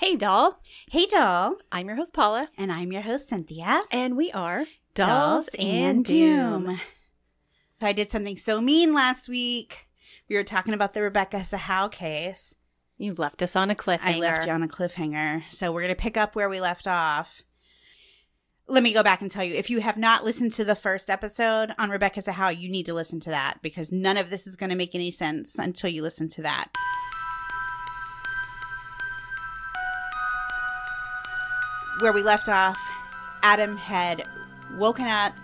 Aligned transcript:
Hey, 0.00 0.16
doll. 0.16 0.62
Hey, 0.90 1.04
doll. 1.04 1.56
I'm 1.70 1.88
your 1.88 1.96
host, 1.96 2.14
Paula, 2.14 2.48
And 2.56 2.72
I'm 2.72 2.90
your 2.90 3.02
host, 3.02 3.28
Cynthia. 3.28 3.82
and 3.90 4.16
we 4.16 4.32
are 4.32 4.64
Dolls, 4.94 5.44
Dolls 5.44 5.48
and 5.58 6.02
Doom. 6.06 6.64
Doom. 6.64 6.80
So 7.78 7.86
I 7.86 7.92
did 7.92 8.10
something 8.10 8.38
so 8.38 8.62
mean 8.62 8.94
last 8.94 9.28
week. 9.28 9.88
We 10.26 10.36
were 10.36 10.42
talking 10.42 10.72
about 10.72 10.94
the 10.94 11.02
Rebecca 11.02 11.40
Zahau 11.40 11.92
case. 11.92 12.54
You 12.96 13.12
left 13.12 13.42
us 13.42 13.54
on 13.54 13.70
a 13.70 13.74
cliffhanger. 13.74 14.00
I 14.16 14.16
left 14.16 14.46
you 14.46 14.52
on 14.52 14.62
a 14.62 14.68
cliffhanger. 14.68 15.42
So 15.50 15.70
we're 15.70 15.82
going 15.82 15.94
to 15.94 16.02
pick 16.02 16.16
up 16.16 16.34
where 16.34 16.48
we 16.48 16.62
left 16.62 16.88
off. 16.88 17.42
Let 18.68 18.82
me 18.82 18.94
go 18.94 19.02
back 19.02 19.20
and 19.20 19.30
tell 19.30 19.44
you 19.44 19.54
if 19.54 19.68
you 19.68 19.82
have 19.82 19.98
not 19.98 20.24
listened 20.24 20.54
to 20.54 20.64
the 20.64 20.74
first 20.74 21.10
episode 21.10 21.74
on 21.78 21.90
Rebecca 21.90 22.22
Zahau, 22.22 22.58
you 22.58 22.70
need 22.70 22.86
to 22.86 22.94
listen 22.94 23.20
to 23.20 23.30
that 23.30 23.58
because 23.60 23.92
none 23.92 24.16
of 24.16 24.30
this 24.30 24.46
is 24.46 24.56
going 24.56 24.70
to 24.70 24.76
make 24.76 24.94
any 24.94 25.10
sense 25.10 25.58
until 25.58 25.90
you 25.90 26.00
listen 26.00 26.30
to 26.30 26.40
that. 26.42 26.68
Where 32.00 32.12
we 32.14 32.22
left 32.22 32.48
off, 32.48 32.78
Adam 33.42 33.76
had 33.76 34.22
woken 34.78 35.06
up, 35.06 35.34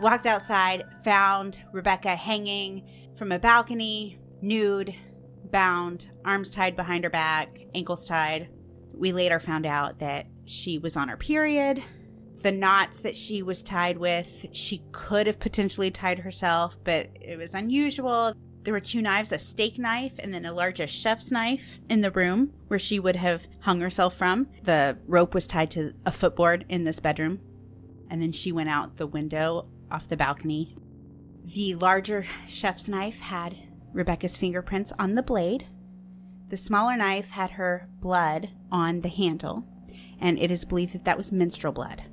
walked 0.00 0.24
outside, 0.24 0.84
found 1.02 1.60
Rebecca 1.72 2.14
hanging 2.14 2.88
from 3.16 3.32
a 3.32 3.40
balcony, 3.40 4.20
nude, 4.40 4.94
bound, 5.50 6.08
arms 6.24 6.52
tied 6.52 6.76
behind 6.76 7.02
her 7.02 7.10
back, 7.10 7.58
ankles 7.74 8.06
tied. 8.06 8.50
We 8.94 9.12
later 9.12 9.40
found 9.40 9.66
out 9.66 9.98
that 9.98 10.26
she 10.44 10.78
was 10.78 10.96
on 10.96 11.08
her 11.08 11.16
period. 11.16 11.82
The 12.42 12.52
knots 12.52 13.00
that 13.00 13.16
she 13.16 13.42
was 13.42 13.60
tied 13.60 13.98
with, 13.98 14.46
she 14.52 14.84
could 14.92 15.26
have 15.26 15.40
potentially 15.40 15.90
tied 15.90 16.20
herself, 16.20 16.78
but 16.84 17.08
it 17.20 17.36
was 17.36 17.52
unusual. 17.52 18.34
There 18.70 18.76
were 18.76 18.80
two 18.80 19.02
knives 19.02 19.32
a 19.32 19.38
steak 19.40 19.80
knife 19.80 20.12
and 20.20 20.32
then 20.32 20.44
a 20.44 20.52
larger 20.52 20.86
chef's 20.86 21.32
knife 21.32 21.80
in 21.88 22.02
the 22.02 22.12
room 22.12 22.52
where 22.68 22.78
she 22.78 23.00
would 23.00 23.16
have 23.16 23.48
hung 23.62 23.80
herself 23.80 24.14
from. 24.14 24.46
The 24.62 24.96
rope 25.08 25.34
was 25.34 25.48
tied 25.48 25.72
to 25.72 25.94
a 26.06 26.12
footboard 26.12 26.66
in 26.68 26.84
this 26.84 27.00
bedroom. 27.00 27.40
And 28.08 28.22
then 28.22 28.30
she 28.30 28.52
went 28.52 28.68
out 28.68 28.96
the 28.96 29.08
window 29.08 29.66
off 29.90 30.06
the 30.06 30.16
balcony. 30.16 30.76
The 31.44 31.74
larger 31.74 32.24
chef's 32.46 32.86
knife 32.86 33.18
had 33.18 33.56
Rebecca's 33.92 34.36
fingerprints 34.36 34.92
on 35.00 35.16
the 35.16 35.22
blade. 35.24 35.66
The 36.46 36.56
smaller 36.56 36.96
knife 36.96 37.30
had 37.30 37.50
her 37.50 37.88
blood 37.98 38.50
on 38.70 39.00
the 39.00 39.08
handle, 39.08 39.66
and 40.20 40.38
it 40.38 40.52
is 40.52 40.64
believed 40.64 40.94
that 40.94 41.04
that 41.06 41.16
was 41.16 41.32
menstrual 41.32 41.72
blood. 41.72 42.04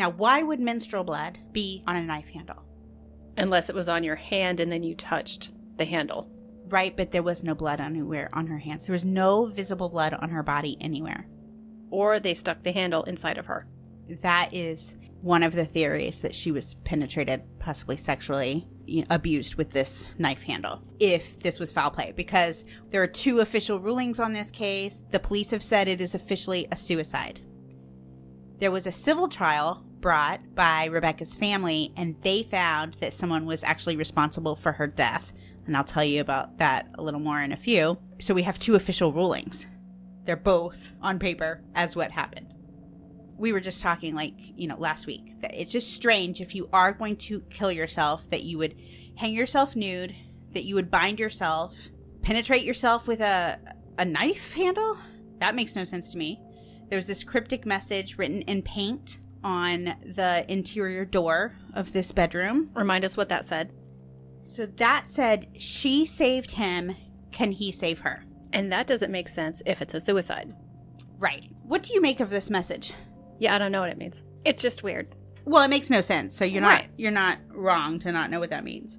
Now, 0.00 0.10
why 0.10 0.42
would 0.42 0.58
menstrual 0.58 1.04
blood 1.04 1.38
be 1.52 1.84
on 1.86 1.94
a 1.94 2.02
knife 2.02 2.30
handle? 2.30 2.64
Unless 3.36 3.68
it 3.68 3.76
was 3.76 3.88
on 3.88 4.02
your 4.02 4.16
hand 4.16 4.58
and 4.58 4.72
then 4.72 4.82
you 4.82 4.96
touched 4.96 5.52
the 5.76 5.84
handle. 5.84 6.30
Right, 6.68 6.96
but 6.96 7.12
there 7.12 7.22
was 7.22 7.44
no 7.44 7.54
blood 7.54 7.80
anywhere 7.80 8.28
on 8.32 8.48
her 8.48 8.58
hands. 8.58 8.86
There 8.86 8.92
was 8.92 9.04
no 9.04 9.46
visible 9.46 9.88
blood 9.88 10.14
on 10.14 10.30
her 10.30 10.42
body 10.42 10.76
anywhere. 10.80 11.26
Or 11.90 12.18
they 12.18 12.34
stuck 12.34 12.62
the 12.62 12.72
handle 12.72 13.04
inside 13.04 13.38
of 13.38 13.46
her. 13.46 13.68
That 14.22 14.52
is 14.52 14.96
one 15.20 15.42
of 15.42 15.54
the 15.54 15.64
theories 15.64 16.20
that 16.20 16.34
she 16.34 16.50
was 16.50 16.74
penetrated, 16.74 17.42
possibly 17.58 17.96
sexually 17.96 18.68
you 18.86 19.00
know, 19.02 19.06
abused 19.10 19.56
with 19.56 19.70
this 19.70 20.10
knife 20.18 20.44
handle. 20.44 20.82
If 20.98 21.40
this 21.40 21.58
was 21.58 21.72
foul 21.72 21.90
play, 21.90 22.12
because 22.14 22.64
there 22.90 23.02
are 23.02 23.08
two 23.08 23.40
official 23.40 23.80
rulings 23.80 24.20
on 24.20 24.32
this 24.32 24.50
case. 24.50 25.02
The 25.10 25.18
police 25.18 25.50
have 25.50 25.62
said 25.62 25.88
it 25.88 26.00
is 26.00 26.14
officially 26.14 26.66
a 26.70 26.76
suicide. 26.76 27.40
There 28.58 28.70
was 28.70 28.86
a 28.86 28.92
civil 28.92 29.28
trial 29.28 29.84
brought 30.00 30.54
by 30.54 30.86
Rebecca's 30.86 31.36
family, 31.36 31.92
and 31.96 32.16
they 32.22 32.42
found 32.42 32.94
that 33.00 33.12
someone 33.12 33.44
was 33.44 33.64
actually 33.64 33.96
responsible 33.96 34.56
for 34.56 34.72
her 34.72 34.86
death. 34.86 35.32
And 35.66 35.76
I'll 35.76 35.84
tell 35.84 36.04
you 36.04 36.20
about 36.20 36.58
that 36.58 36.88
a 36.94 37.02
little 37.02 37.20
more 37.20 37.40
in 37.40 37.52
a 37.52 37.56
few. 37.56 37.98
So 38.20 38.34
we 38.34 38.42
have 38.42 38.58
two 38.58 38.74
official 38.74 39.12
rulings. 39.12 39.66
They're 40.24 40.36
both 40.36 40.92
on 41.02 41.18
paper 41.18 41.62
as 41.74 41.96
what 41.96 42.10
happened 42.10 42.56
we 43.38 43.52
were 43.52 43.60
just 43.60 43.82
talking 43.82 44.14
like 44.14 44.34
you 44.56 44.66
know 44.66 44.78
last 44.78 45.06
week 45.06 45.40
that 45.40 45.54
it's 45.54 45.72
just 45.72 45.92
strange 45.92 46.40
if 46.40 46.54
you 46.54 46.68
are 46.72 46.92
going 46.92 47.16
to 47.16 47.40
kill 47.50 47.70
yourself 47.70 48.28
that 48.30 48.44
you 48.44 48.58
would 48.58 48.74
hang 49.16 49.32
yourself 49.32 49.76
nude 49.76 50.14
that 50.52 50.64
you 50.64 50.74
would 50.74 50.90
bind 50.90 51.18
yourself 51.18 51.88
penetrate 52.22 52.62
yourself 52.62 53.06
with 53.06 53.20
a 53.20 53.58
a 53.98 54.04
knife 54.04 54.54
handle 54.54 54.96
that 55.38 55.54
makes 55.54 55.76
no 55.76 55.84
sense 55.84 56.10
to 56.10 56.18
me 56.18 56.40
there 56.88 56.96
was 56.96 57.06
this 57.06 57.24
cryptic 57.24 57.66
message 57.66 58.16
written 58.16 58.42
in 58.42 58.62
paint 58.62 59.18
on 59.44 59.94
the 60.04 60.44
interior 60.48 61.04
door 61.04 61.56
of 61.74 61.92
this 61.92 62.12
bedroom 62.12 62.70
Remind 62.74 63.04
us 63.04 63.16
what 63.16 63.28
that 63.28 63.44
said. 63.44 63.70
So 64.46 64.64
that 64.66 65.06
said 65.06 65.48
she 65.58 66.06
saved 66.06 66.52
him 66.52 66.94
can 67.32 67.52
he 67.52 67.70
save 67.72 68.00
her 68.00 68.24
And 68.52 68.70
that 68.72 68.86
doesn't 68.86 69.10
make 69.12 69.28
sense 69.28 69.60
if 69.66 69.82
it's 69.82 69.94
a 69.94 70.00
suicide. 70.00 70.54
right 71.18 71.50
what 71.64 71.82
do 71.82 71.92
you 71.92 72.00
make 72.00 72.20
of 72.20 72.30
this 72.30 72.48
message 72.50 72.92
Yeah, 73.38 73.54
I 73.54 73.58
don't 73.58 73.72
know 73.72 73.80
what 73.80 73.90
it 73.90 73.98
means. 73.98 74.22
It's 74.44 74.62
just 74.62 74.82
weird. 74.84 75.14
Well, 75.44 75.62
it 75.64 75.68
makes 75.68 75.90
no 75.90 76.00
sense. 76.00 76.36
So 76.36 76.44
you're 76.44 76.60
not 76.62 76.80
Right. 76.80 76.90
you're 76.96 77.10
not 77.10 77.38
wrong 77.54 77.98
to 78.00 78.12
not 78.12 78.30
know 78.30 78.38
what 78.40 78.50
that 78.50 78.64
means. 78.64 78.98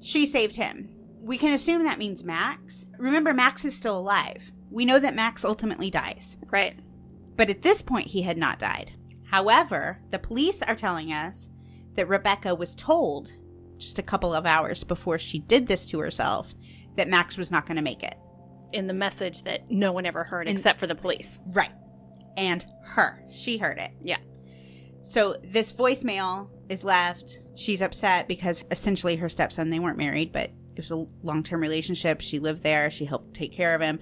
She 0.00 0.24
saved 0.26 0.56
him. 0.56 0.88
We 1.22 1.36
can 1.38 1.52
assume 1.52 1.84
that 1.84 1.98
means 1.98 2.24
Max. 2.24 2.86
Remember 2.98 3.34
Max 3.34 3.64
is 3.64 3.76
still 3.76 3.98
alive. 3.98 4.50
We 4.70 4.84
know 4.86 4.98
that 4.98 5.14
Max 5.14 5.44
ultimately 5.44 5.90
dies. 5.90 6.38
Right. 6.50 6.78
But 7.36 7.50
at 7.50 7.62
this 7.62 7.82
point 7.82 8.08
he 8.08 8.22
had 8.22 8.38
not 8.38 8.58
died. 8.58 8.92
However, 9.30 10.00
the 10.10 10.18
police 10.18 10.62
are 10.62 10.74
telling 10.74 11.12
us 11.12 11.50
that 11.94 12.08
Rebecca 12.08 12.54
was 12.54 12.74
told 12.74 13.32
just 13.80 13.98
a 13.98 14.02
couple 14.02 14.34
of 14.34 14.46
hours 14.46 14.84
before 14.84 15.18
she 15.18 15.38
did 15.38 15.66
this 15.66 15.86
to 15.86 15.98
herself 15.98 16.54
that 16.96 17.08
Max 17.08 17.36
was 17.36 17.50
not 17.50 17.66
going 17.66 17.76
to 17.76 17.82
make 17.82 18.02
it. 18.02 18.14
In 18.72 18.86
the 18.86 18.92
message 18.92 19.42
that 19.42 19.70
no 19.70 19.92
one 19.92 20.06
ever 20.06 20.24
heard 20.24 20.46
In- 20.46 20.54
except 20.54 20.78
for 20.78 20.86
the 20.86 20.94
police. 20.94 21.40
Right. 21.46 21.72
And 22.36 22.64
her. 22.84 23.24
She 23.30 23.58
heard 23.58 23.78
it. 23.78 23.90
Yeah. 24.00 24.18
So 25.02 25.36
this 25.42 25.72
voicemail 25.72 26.50
is 26.68 26.84
left. 26.84 27.40
She's 27.56 27.82
upset 27.82 28.28
because 28.28 28.62
essentially 28.70 29.16
her 29.16 29.28
stepson, 29.28 29.70
they 29.70 29.80
weren't 29.80 29.98
married, 29.98 30.30
but 30.30 30.50
it 30.76 30.78
was 30.78 30.90
a 30.90 31.06
long 31.22 31.42
term 31.42 31.60
relationship. 31.60 32.20
She 32.20 32.38
lived 32.38 32.62
there, 32.62 32.90
she 32.90 33.04
helped 33.04 33.34
take 33.34 33.52
care 33.52 33.74
of 33.74 33.80
him, 33.80 33.98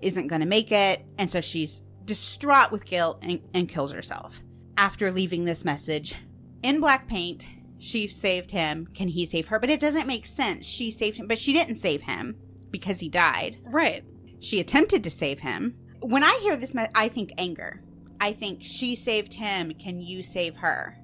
isn't 0.00 0.28
going 0.28 0.40
to 0.40 0.46
make 0.46 0.72
it. 0.72 1.04
And 1.18 1.28
so 1.28 1.40
she's 1.40 1.82
distraught 2.04 2.72
with 2.72 2.86
guilt 2.86 3.18
and, 3.22 3.40
and 3.52 3.68
kills 3.68 3.92
herself. 3.92 4.40
After 4.78 5.10
leaving 5.10 5.44
this 5.44 5.64
message 5.64 6.14
in 6.62 6.80
black 6.80 7.06
paint, 7.06 7.46
she 7.78 8.08
saved 8.08 8.50
him. 8.50 8.88
Can 8.94 9.08
he 9.08 9.26
save 9.26 9.48
her? 9.48 9.58
But 9.58 9.70
it 9.70 9.80
doesn't 9.80 10.06
make 10.06 10.26
sense. 10.26 10.66
She 10.66 10.90
saved 10.90 11.18
him, 11.18 11.26
but 11.26 11.38
she 11.38 11.52
didn't 11.52 11.76
save 11.76 12.02
him 12.02 12.36
because 12.70 13.00
he 13.00 13.08
died. 13.08 13.60
Right. 13.64 14.04
She 14.40 14.60
attempted 14.60 15.04
to 15.04 15.10
save 15.10 15.40
him. 15.40 15.76
When 16.00 16.22
I 16.22 16.38
hear 16.42 16.56
this, 16.56 16.74
I 16.94 17.08
think 17.08 17.32
anger. 17.38 17.82
I 18.20 18.32
think 18.32 18.62
she 18.62 18.94
saved 18.94 19.34
him. 19.34 19.72
Can 19.74 20.00
you 20.00 20.22
save 20.22 20.56
her? 20.56 20.96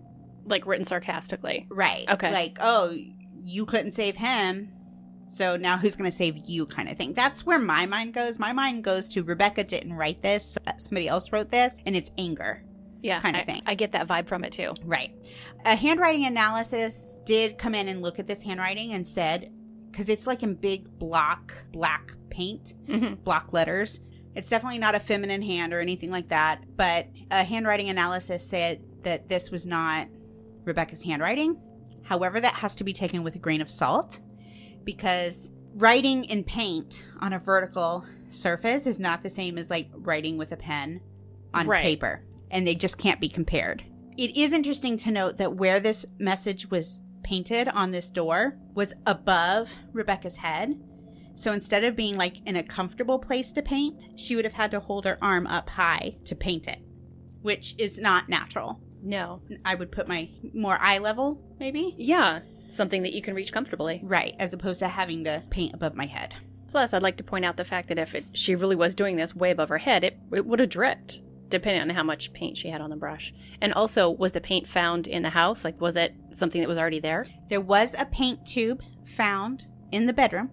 Like 0.44 0.66
written 0.66 0.84
sarcastically. 0.84 1.66
Right. 1.70 2.08
Okay. 2.08 2.32
Like, 2.32 2.58
oh, 2.60 2.96
you 3.44 3.66
couldn't 3.66 3.92
save 3.92 4.16
him. 4.16 4.72
So 5.28 5.56
now 5.56 5.78
who's 5.78 5.96
going 5.96 6.10
to 6.10 6.16
save 6.16 6.46
you 6.46 6.66
kind 6.66 6.90
of 6.90 6.96
thing. 6.98 7.14
That's 7.14 7.46
where 7.46 7.58
my 7.58 7.86
mind 7.86 8.12
goes. 8.12 8.38
My 8.38 8.52
mind 8.52 8.84
goes 8.84 9.08
to 9.10 9.22
Rebecca 9.22 9.64
didn't 9.64 9.94
write 9.94 10.22
this. 10.22 10.58
Somebody 10.76 11.08
else 11.08 11.32
wrote 11.32 11.48
this. 11.48 11.78
And 11.86 11.96
it's 11.96 12.10
anger. 12.18 12.64
Yeah. 13.02 13.20
Kinda 13.20 13.40
I, 13.40 13.44
thing. 13.44 13.62
I 13.66 13.74
get 13.74 13.92
that 13.92 14.06
vibe 14.08 14.28
from 14.28 14.44
it 14.44 14.52
too. 14.52 14.72
Right. 14.84 15.12
A 15.64 15.74
handwriting 15.76 16.24
analysis 16.24 17.16
did 17.26 17.58
come 17.58 17.74
in 17.74 17.88
and 17.88 18.00
look 18.00 18.18
at 18.18 18.26
this 18.26 18.42
handwriting 18.42 18.92
and 18.92 19.06
said, 19.06 19.52
because 19.90 20.08
it's 20.08 20.26
like 20.26 20.42
in 20.42 20.54
big 20.54 20.98
block 20.98 21.52
black 21.72 22.14
paint, 22.30 22.74
hmm 22.86 23.14
block 23.14 23.52
letters. 23.52 24.00
It's 24.34 24.48
definitely 24.48 24.78
not 24.78 24.94
a 24.94 25.00
feminine 25.00 25.42
hand 25.42 25.74
or 25.74 25.80
anything 25.80 26.10
like 26.10 26.28
that, 26.30 26.64
but 26.76 27.08
a 27.30 27.44
handwriting 27.44 27.90
analysis 27.90 28.46
said 28.48 28.82
that 29.02 29.28
this 29.28 29.50
was 29.50 29.66
not 29.66 30.08
Rebecca's 30.64 31.02
handwriting. 31.02 31.60
However, 32.04 32.40
that 32.40 32.54
has 32.54 32.74
to 32.76 32.84
be 32.84 32.92
taken 32.94 33.22
with 33.24 33.34
a 33.34 33.38
grain 33.38 33.60
of 33.60 33.70
salt 33.70 34.20
because 34.84 35.50
writing 35.74 36.24
in 36.24 36.44
paint 36.44 37.04
on 37.20 37.32
a 37.32 37.38
vertical 37.38 38.06
surface 38.30 38.86
is 38.86 38.98
not 38.98 39.22
the 39.22 39.28
same 39.28 39.58
as 39.58 39.68
like 39.70 39.88
writing 39.92 40.38
with 40.38 40.52
a 40.52 40.56
pen 40.56 41.00
on 41.52 41.66
Right. 41.66 41.82
paper, 41.82 42.24
and 42.52 42.66
they 42.66 42.74
just 42.74 42.98
can't 42.98 43.20
be 43.20 43.28
compared. 43.28 43.82
It 44.16 44.36
is 44.36 44.52
interesting 44.52 44.96
to 44.98 45.10
note 45.10 45.38
that 45.38 45.56
where 45.56 45.80
this 45.80 46.06
message 46.18 46.70
was 46.70 47.00
painted 47.24 47.68
on 47.68 47.90
this 47.90 48.10
door 48.10 48.58
was 48.74 48.94
above 49.06 49.72
Rebecca's 49.92 50.36
head. 50.36 50.80
So 51.34 51.52
instead 51.52 51.82
of 51.82 51.96
being 51.96 52.16
like 52.16 52.46
in 52.46 52.56
a 52.56 52.62
comfortable 52.62 53.18
place 53.18 53.52
to 53.52 53.62
paint, 53.62 54.06
she 54.16 54.36
would 54.36 54.44
have 54.44 54.54
had 54.54 54.70
to 54.72 54.80
hold 54.80 55.06
her 55.06 55.18
arm 55.22 55.46
up 55.46 55.70
high 55.70 56.18
to 56.26 56.34
paint 56.36 56.68
it, 56.68 56.80
which 57.40 57.74
is 57.78 57.98
not 57.98 58.28
natural. 58.28 58.80
No. 59.02 59.40
I 59.64 59.74
would 59.74 59.90
put 59.90 60.06
my 60.06 60.28
more 60.52 60.78
eye 60.78 60.98
level, 60.98 61.42
maybe. 61.58 61.94
Yeah. 61.96 62.40
Something 62.68 63.02
that 63.02 63.14
you 63.14 63.22
can 63.22 63.34
reach 63.34 63.52
comfortably. 63.52 64.00
Right, 64.04 64.34
as 64.38 64.52
opposed 64.52 64.80
to 64.80 64.88
having 64.88 65.24
to 65.24 65.42
paint 65.50 65.74
above 65.74 65.94
my 65.94 66.06
head. 66.06 66.34
Plus, 66.68 66.94
I'd 66.94 67.02
like 67.02 67.16
to 67.16 67.24
point 67.24 67.44
out 67.44 67.56
the 67.56 67.64
fact 67.64 67.88
that 67.88 67.98
if 67.98 68.14
it, 68.14 68.24
she 68.32 68.54
really 68.54 68.76
was 68.76 68.94
doing 68.94 69.16
this 69.16 69.34
way 69.34 69.50
above 69.50 69.68
her 69.68 69.78
head, 69.78 70.04
it, 70.04 70.18
it 70.32 70.46
would 70.46 70.60
have 70.60 70.70
dripped, 70.70 71.20
depending 71.52 71.82
on 71.82 71.90
how 71.90 72.02
much 72.02 72.32
paint 72.32 72.56
she 72.58 72.68
had 72.68 72.80
on 72.80 72.90
the 72.90 72.96
brush. 72.96 73.32
And 73.60 73.72
also, 73.74 74.10
was 74.10 74.32
the 74.32 74.40
paint 74.40 74.66
found 74.66 75.06
in 75.06 75.22
the 75.22 75.30
house? 75.30 75.64
Like, 75.64 75.80
was 75.80 75.96
it 75.96 76.14
something 76.32 76.60
that 76.60 76.68
was 76.68 76.78
already 76.78 76.98
there? 76.98 77.26
There 77.48 77.60
was 77.60 77.94
a 77.96 78.06
paint 78.06 78.44
tube 78.46 78.82
found 79.04 79.66
in 79.92 80.06
the 80.06 80.12
bedroom, 80.12 80.50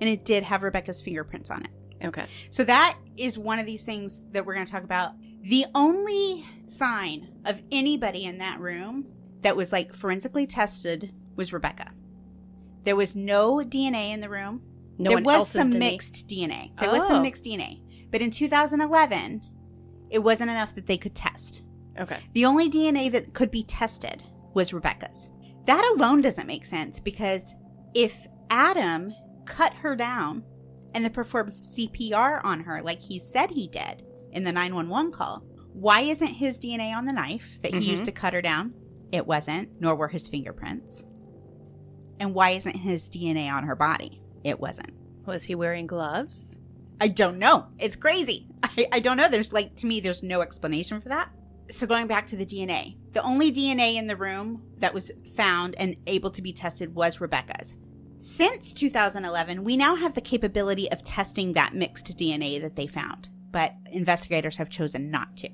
and 0.00 0.10
it 0.10 0.24
did 0.24 0.42
have 0.42 0.62
Rebecca's 0.64 1.00
fingerprints 1.00 1.50
on 1.50 1.64
it. 1.64 1.70
Okay. 2.06 2.26
So 2.50 2.64
that 2.64 2.98
is 3.16 3.38
one 3.38 3.60
of 3.60 3.66
these 3.66 3.84
things 3.84 4.22
that 4.32 4.44
we're 4.44 4.54
going 4.54 4.66
to 4.66 4.72
talk 4.72 4.82
about. 4.82 5.12
The 5.42 5.66
only 5.74 6.44
sign 6.66 7.28
of 7.44 7.62
anybody 7.70 8.24
in 8.24 8.38
that 8.38 8.58
room 8.58 9.06
that 9.42 9.56
was 9.56 9.70
like 9.72 9.92
forensically 9.94 10.46
tested 10.46 11.12
was 11.36 11.52
Rebecca. 11.52 11.92
There 12.84 12.96
was 12.96 13.14
no 13.14 13.56
DNA 13.58 14.12
in 14.12 14.20
the 14.20 14.28
room. 14.28 14.62
No 14.98 15.10
there 15.10 15.22
was 15.22 15.48
some 15.48 15.70
DNA. 15.70 15.78
mixed 15.78 16.28
DNA. 16.28 16.72
There 16.80 16.90
was 16.90 17.06
some 17.06 17.16
Oh. 17.18 17.22
mixed 17.22 17.44
DNA. 17.44 17.80
But 18.10 18.20
in 18.22 18.30
2011, 18.30 19.40
it 20.12 20.22
wasn't 20.22 20.50
enough 20.50 20.74
that 20.76 20.86
they 20.86 20.98
could 20.98 21.14
test. 21.14 21.64
Okay. 21.98 22.20
The 22.34 22.44
only 22.44 22.70
DNA 22.70 23.10
that 23.10 23.34
could 23.34 23.50
be 23.50 23.64
tested 23.64 24.22
was 24.54 24.72
Rebecca's. 24.72 25.30
That 25.66 25.84
alone 25.96 26.20
doesn't 26.22 26.46
make 26.46 26.64
sense 26.64 27.00
because 27.00 27.54
if 27.94 28.26
Adam 28.50 29.12
cut 29.46 29.72
her 29.74 29.96
down 29.96 30.44
and 30.94 31.04
then 31.04 31.12
performed 31.12 31.50
CPR 31.50 32.40
on 32.44 32.60
her 32.60 32.82
like 32.82 33.00
he 33.00 33.18
said 33.18 33.50
he 33.50 33.68
did 33.68 34.04
in 34.30 34.44
the 34.44 34.52
911 34.52 35.12
call, 35.12 35.42
why 35.72 36.02
isn't 36.02 36.26
his 36.26 36.58
DNA 36.58 36.94
on 36.94 37.06
the 37.06 37.12
knife 37.12 37.58
that 37.62 37.72
he 37.72 37.80
Mhm. 37.80 37.86
used 37.92 38.04
to 38.04 38.12
cut 38.12 38.34
her 38.34 38.42
down? 38.42 38.74
It 39.10 39.26
wasn't, 39.26 39.80
nor 39.80 39.94
were 39.94 40.08
his 40.08 40.28
fingerprints. 40.28 41.04
And 42.20 42.34
why 42.34 42.50
isn't 42.50 42.76
his 42.76 43.08
DNA 43.08 43.48
on 43.48 43.64
her 43.64 43.74
body? 43.76 44.22
It 44.44 44.60
wasn't. 44.60 44.92
Was 45.26 45.44
he 45.44 45.54
wearing 45.54 45.86
gloves? 45.86 46.58
I 47.02 47.08
don't 47.08 47.40
know. 47.40 47.66
It's 47.80 47.96
crazy. 47.96 48.46
I, 48.62 48.86
I 48.92 49.00
don't 49.00 49.16
know. 49.16 49.28
There's 49.28 49.52
like, 49.52 49.74
to 49.78 49.86
me, 49.86 49.98
there's 49.98 50.22
no 50.22 50.40
explanation 50.40 51.00
for 51.00 51.08
that. 51.08 51.30
So, 51.68 51.84
going 51.84 52.06
back 52.06 52.28
to 52.28 52.36
the 52.36 52.46
DNA, 52.46 52.94
the 53.12 53.22
only 53.24 53.50
DNA 53.50 53.96
in 53.96 54.06
the 54.06 54.14
room 54.14 54.62
that 54.78 54.94
was 54.94 55.10
found 55.34 55.74
and 55.78 55.96
able 56.06 56.30
to 56.30 56.40
be 56.40 56.52
tested 56.52 56.94
was 56.94 57.20
Rebecca's. 57.20 57.74
Since 58.20 58.72
2011, 58.74 59.64
we 59.64 59.76
now 59.76 59.96
have 59.96 60.14
the 60.14 60.20
capability 60.20 60.88
of 60.92 61.02
testing 61.02 61.54
that 61.54 61.74
mixed 61.74 62.16
DNA 62.16 62.60
that 62.60 62.76
they 62.76 62.86
found, 62.86 63.30
but 63.50 63.74
investigators 63.90 64.58
have 64.58 64.70
chosen 64.70 65.10
not 65.10 65.36
to. 65.38 65.48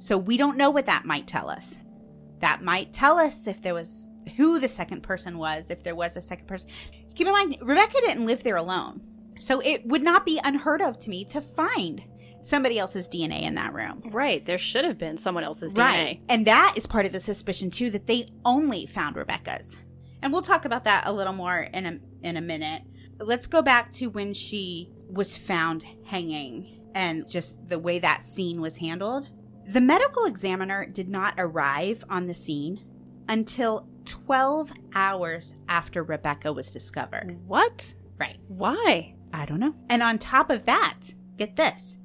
So, 0.00 0.18
we 0.18 0.36
don't 0.36 0.58
know 0.58 0.70
what 0.70 0.86
that 0.86 1.04
might 1.04 1.28
tell 1.28 1.48
us. 1.48 1.78
That 2.40 2.62
might 2.64 2.92
tell 2.92 3.16
us 3.16 3.46
if 3.46 3.62
there 3.62 3.74
was 3.74 4.08
who 4.36 4.58
the 4.58 4.66
second 4.66 5.04
person 5.04 5.38
was, 5.38 5.70
if 5.70 5.84
there 5.84 5.94
was 5.94 6.16
a 6.16 6.20
second 6.20 6.48
person. 6.48 6.68
Keep 7.14 7.28
in 7.28 7.32
mind, 7.32 7.58
Rebecca 7.62 8.00
didn't 8.00 8.26
live 8.26 8.42
there 8.42 8.56
alone. 8.56 9.02
So 9.38 9.60
it 9.60 9.86
would 9.86 10.02
not 10.02 10.24
be 10.24 10.40
unheard 10.42 10.82
of 10.82 10.98
to 11.00 11.10
me 11.10 11.24
to 11.26 11.40
find 11.40 12.02
somebody 12.42 12.78
else's 12.78 13.08
DNA 13.08 13.42
in 13.42 13.54
that 13.54 13.72
room. 13.74 14.02
Right. 14.10 14.44
There 14.44 14.58
should 14.58 14.84
have 14.84 14.98
been 14.98 15.16
someone 15.16 15.44
else's 15.44 15.74
Right. 15.74 16.18
DNA. 16.18 16.20
And 16.28 16.46
that 16.46 16.74
is 16.76 16.86
part 16.86 17.06
of 17.06 17.12
the 17.12 17.20
suspicion 17.20 17.70
too 17.70 17.90
that 17.90 18.06
they 18.06 18.26
only 18.44 18.86
found 18.86 19.16
Rebecca's. 19.16 19.76
And 20.22 20.32
we'll 20.32 20.42
talk 20.42 20.64
about 20.64 20.84
that 20.84 21.04
a 21.06 21.12
little 21.12 21.32
more 21.32 21.60
in 21.72 21.86
a 21.86 21.98
in 22.22 22.36
a 22.36 22.40
minute. 22.40 22.82
Let's 23.18 23.46
go 23.46 23.62
back 23.62 23.90
to 23.92 24.06
when 24.08 24.34
she 24.34 24.90
was 25.08 25.36
found 25.36 25.84
hanging 26.06 26.80
and 26.94 27.28
just 27.28 27.68
the 27.68 27.78
way 27.78 27.98
that 27.98 28.22
scene 28.22 28.60
was 28.60 28.76
handled. 28.76 29.28
The 29.66 29.80
medical 29.80 30.24
examiner 30.24 30.86
did 30.86 31.08
not 31.08 31.34
arrive 31.38 32.04
on 32.08 32.26
the 32.26 32.34
scene 32.34 32.84
until 33.28 33.86
12 34.06 34.72
hours 34.94 35.54
after 35.68 36.02
Rebecca 36.02 36.52
was 36.52 36.70
discovered. 36.72 37.38
What? 37.46 37.94
Right. 38.18 38.38
Why? 38.48 39.14
I 39.32 39.44
don't 39.44 39.60
know. 39.60 39.74
And 39.88 40.02
on 40.02 40.18
top 40.18 40.50
of 40.50 40.64
that, 40.66 41.14
get 41.36 41.56
this 41.56 41.98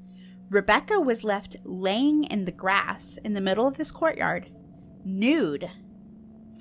Rebecca 0.49 0.99
was 0.99 1.23
left 1.23 1.55
laying 1.63 2.25
in 2.25 2.45
the 2.45 2.51
grass 2.51 3.17
in 3.23 3.33
the 3.33 3.41
middle 3.41 3.67
of 3.67 3.77
this 3.77 3.91
courtyard, 3.91 4.51
nude, 5.03 5.69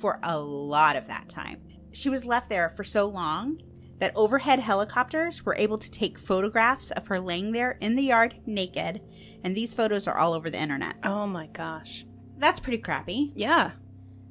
for 0.01 0.19
a 0.23 0.39
lot 0.39 0.97
of 0.97 1.07
that 1.07 1.29
time. 1.29 1.61
She 1.93 2.09
was 2.09 2.25
left 2.25 2.49
there 2.49 2.71
for 2.71 2.85
so 2.85 3.07
long 3.07 3.61
that 3.99 4.13
overhead 4.17 4.59
helicopters 4.59 5.45
were 5.45 5.55
able 5.57 5.79
to 5.79 5.91
take 5.91 6.19
photographs 6.19 6.91
of 6.91 7.07
her 7.09 7.21
laying 7.21 7.53
there 7.53 7.77
in 7.81 7.95
the 7.95 8.03
yard 8.03 8.35
naked, 8.47 9.01
and 9.45 9.55
these 9.55 9.75
photos 9.75 10.09
are 10.09 10.17
all 10.17 10.33
over 10.33 10.51
the 10.51 10.61
internet. 10.61 10.97
Oh 11.05 11.27
my 11.27 11.47
gosh. 11.47 12.05
That's 12.39 12.61
pretty 12.61 12.79
crappy. 12.79 13.31
Yeah. 13.37 13.73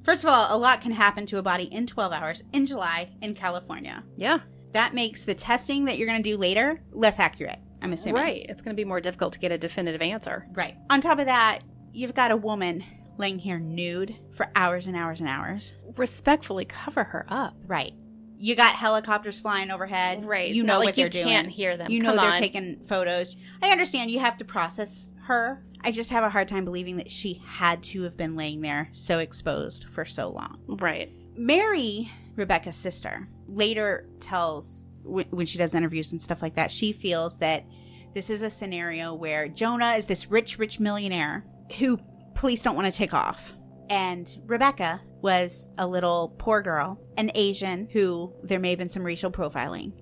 First 0.03 0.23
of 0.23 0.29
all, 0.29 0.53
a 0.53 0.57
lot 0.57 0.81
can 0.81 0.91
happen 0.93 1.25
to 1.27 1.37
a 1.37 1.43
body 1.43 1.65
in 1.65 1.85
12 1.85 2.11
hours 2.11 2.43
in 2.51 2.65
July 2.65 3.11
in 3.21 3.35
California. 3.35 4.03
Yeah. 4.17 4.39
That 4.73 4.93
makes 4.93 5.23
the 5.25 5.33
testing 5.35 5.85
that 5.85 5.97
you're 5.97 6.07
going 6.07 6.21
to 6.21 6.29
do 6.29 6.37
later 6.37 6.81
less 6.91 7.19
accurate, 7.19 7.59
I'm 7.81 7.93
assuming. 7.93 8.21
Right. 8.21 8.45
It's 8.49 8.61
going 8.61 8.75
to 8.75 8.79
be 8.79 8.85
more 8.85 9.01
difficult 9.01 9.33
to 9.33 9.39
get 9.39 9.51
a 9.51 9.57
definitive 9.57 10.01
answer. 10.01 10.47
Right. 10.53 10.77
On 10.89 11.01
top 11.01 11.19
of 11.19 11.25
that, 11.25 11.59
you've 11.93 12.13
got 12.13 12.31
a 12.31 12.37
woman 12.37 12.83
laying 13.17 13.39
here 13.39 13.59
nude 13.59 14.15
for 14.31 14.49
hours 14.55 14.87
and 14.87 14.95
hours 14.95 15.19
and 15.19 15.27
hours. 15.29 15.73
Respectfully 15.97 16.65
cover 16.65 17.03
her 17.03 17.25
up. 17.29 17.55
Right. 17.67 17.93
You 18.37 18.55
got 18.55 18.73
helicopters 18.75 19.39
flying 19.39 19.69
overhead. 19.69 20.25
Right. 20.25 20.51
You 20.53 20.63
It's 20.63 20.67
know 20.67 20.77
not 20.79 20.85
what 20.85 20.95
they're 20.95 21.05
you 21.07 21.11
doing. 21.11 21.25
can't 21.25 21.49
hear 21.49 21.77
them. 21.77 21.91
You 21.91 22.01
know 22.01 22.15
Come 22.15 22.23
they're 22.23 22.31
on. 22.33 22.39
taking 22.39 22.79
photos. 22.87 23.35
I 23.61 23.69
understand 23.69 24.09
you 24.09 24.19
have 24.19 24.37
to 24.37 24.45
process 24.45 25.11
her. 25.25 25.63
I 25.81 25.91
just 25.91 26.09
have 26.09 26.23
a 26.23 26.29
hard 26.29 26.47
time 26.47 26.65
believing 26.65 26.95
that 26.95 27.11
she 27.11 27.41
had 27.45 27.83
to 27.83 28.03
have 28.03 28.17
been 28.17 28.35
laying 28.35 28.61
there 28.61 28.89
so 28.93 29.19
exposed 29.19 29.83
for 29.89 30.05
so 30.05 30.29
long. 30.29 30.59
Right. 30.67 31.11
Mary, 31.35 32.09
Rebecca's 32.35 32.75
sister, 32.75 33.27
later 33.51 34.07
tells 34.19 34.87
wh- 35.03 35.31
when 35.31 35.45
she 35.45 35.57
does 35.57 35.75
interviews 35.75 36.11
and 36.11 36.21
stuff 36.21 36.41
like 36.41 36.55
that, 36.55 36.71
she 36.71 36.91
feels 36.91 37.37
that 37.39 37.65
this 38.13 38.29
is 38.29 38.41
a 38.41 38.49
scenario 38.49 39.13
where 39.13 39.47
Jonah 39.47 39.93
is 39.93 40.05
this 40.05 40.29
rich, 40.29 40.59
rich 40.59 40.79
millionaire 40.79 41.45
who 41.77 41.99
police 42.35 42.61
don't 42.61 42.75
want 42.75 42.91
to 42.91 42.97
take 42.97 43.13
off. 43.13 43.53
And 43.89 44.27
Rebecca 44.45 45.01
was 45.21 45.69
a 45.77 45.87
little 45.87 46.33
poor 46.37 46.61
girl, 46.61 46.99
an 47.17 47.31
Asian 47.35 47.87
who 47.91 48.33
there 48.43 48.59
may 48.59 48.71
have 48.71 48.79
been 48.79 48.89
some 48.89 49.03
racial 49.03 49.31
profiling. 49.31 49.93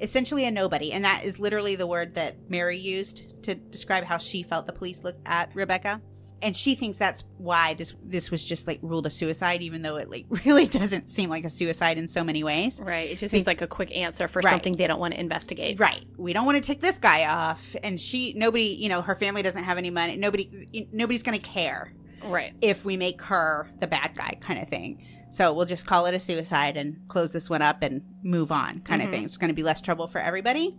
Essentially 0.00 0.44
a 0.44 0.50
nobody. 0.50 0.92
And 0.92 1.04
that 1.04 1.24
is 1.24 1.38
literally 1.38 1.74
the 1.74 1.86
word 1.86 2.14
that 2.14 2.48
Mary 2.48 2.78
used 2.78 3.42
to 3.44 3.54
describe 3.54 4.04
how 4.04 4.18
she 4.18 4.42
felt 4.42 4.66
the 4.66 4.72
police 4.72 5.02
looked 5.02 5.22
at 5.26 5.54
Rebecca 5.54 6.00
and 6.40 6.56
she 6.56 6.74
thinks 6.74 6.98
that's 6.98 7.24
why 7.36 7.74
this 7.74 7.94
this 8.04 8.30
was 8.30 8.44
just 8.44 8.66
like 8.66 8.78
ruled 8.82 9.06
a 9.06 9.10
suicide 9.10 9.60
even 9.62 9.82
though 9.82 9.96
it 9.96 10.08
like 10.10 10.24
really 10.44 10.66
doesn't 10.66 11.10
seem 11.10 11.28
like 11.30 11.44
a 11.44 11.50
suicide 11.50 11.98
in 11.98 12.06
so 12.08 12.22
many 12.22 12.44
ways 12.44 12.80
Right. 12.82 13.10
It 13.10 13.18
just 13.18 13.32
seems 13.32 13.46
like 13.46 13.60
a 13.62 13.66
quick 13.66 13.90
answer 13.96 14.28
for 14.28 14.40
Right. 14.40 14.50
something 14.50 14.76
they 14.76 14.86
don't 14.86 15.00
want 15.00 15.14
to 15.14 15.20
investigate. 15.20 15.80
right 15.80 16.04
we 16.16 16.32
don't 16.32 16.46
want 16.46 16.56
to 16.56 16.66
take 16.66 16.80
this 16.80 16.98
guy 16.98 17.26
off 17.26 17.74
and 17.82 18.00
she 18.00 18.32
nobody 18.34 18.76
you 18.78 18.88
know 18.88 19.02
her 19.02 19.14
family 19.14 19.42
doesn't 19.42 19.64
have 19.64 19.78
any 19.78 19.90
money 19.90 20.16
nobody 20.16 20.86
nobody's 20.92 21.22
gonna 21.22 21.38
care 21.38 21.92
Right. 22.24 22.52
if 22.60 22.84
we 22.84 22.96
make 22.96 23.20
her 23.22 23.68
the 23.80 23.86
bad 23.86 24.14
guy 24.14 24.36
kind 24.40 24.60
of 24.62 24.68
thing 24.68 25.04
so 25.30 25.52
we'll 25.52 25.66
just 25.66 25.86
call 25.86 26.06
it 26.06 26.14
a 26.14 26.18
suicide 26.18 26.76
and 26.76 26.96
close 27.08 27.32
this 27.32 27.50
one 27.50 27.62
up 27.62 27.82
and 27.82 28.02
move 28.22 28.50
on 28.52 28.80
kind 28.80 29.02
of 29.02 29.08
Mhm. 29.08 29.12
thing 29.12 29.24
it's 29.24 29.36
going 29.36 29.48
to 29.50 29.54
be 29.54 29.62
less 29.62 29.80
trouble 29.80 30.06
for 30.06 30.18
everybody 30.20 30.74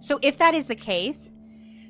so 0.00 0.18
if 0.22 0.38
that 0.38 0.54
is 0.54 0.66
the 0.68 0.74
case 0.74 1.30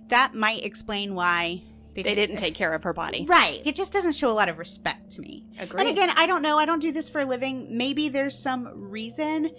that 0.08 0.34
might 0.34 0.64
explain 0.64 1.14
why 1.14 1.62
They 2.02 2.10
just- 2.14 2.28
didn't 2.28 2.38
take 2.38 2.54
care 2.54 2.72
of 2.74 2.82
her 2.84 2.92
body. 2.92 3.24
right 3.28 3.60
it 3.64 3.74
just 3.74 3.92
doesn't 3.92 4.12
show 4.12 4.30
a 4.30 4.32
lot 4.32 4.48
of 4.48 4.58
respect 4.58 5.10
to 5.12 5.20
me 5.20 5.44
Agreed. 5.58 5.80
And 5.80 5.88
again, 5.90 6.10
I 6.16 6.26
don't 6.26 6.42
know. 6.42 6.58
I 6.58 6.64
don't 6.64 6.80
do 6.80 6.92
this 6.92 7.08
for 7.08 7.20
a 7.20 7.24
living. 7.24 7.76
Maybe 7.76 8.08
there's 8.08 8.38
some 8.38 8.68
reason, 8.90 9.50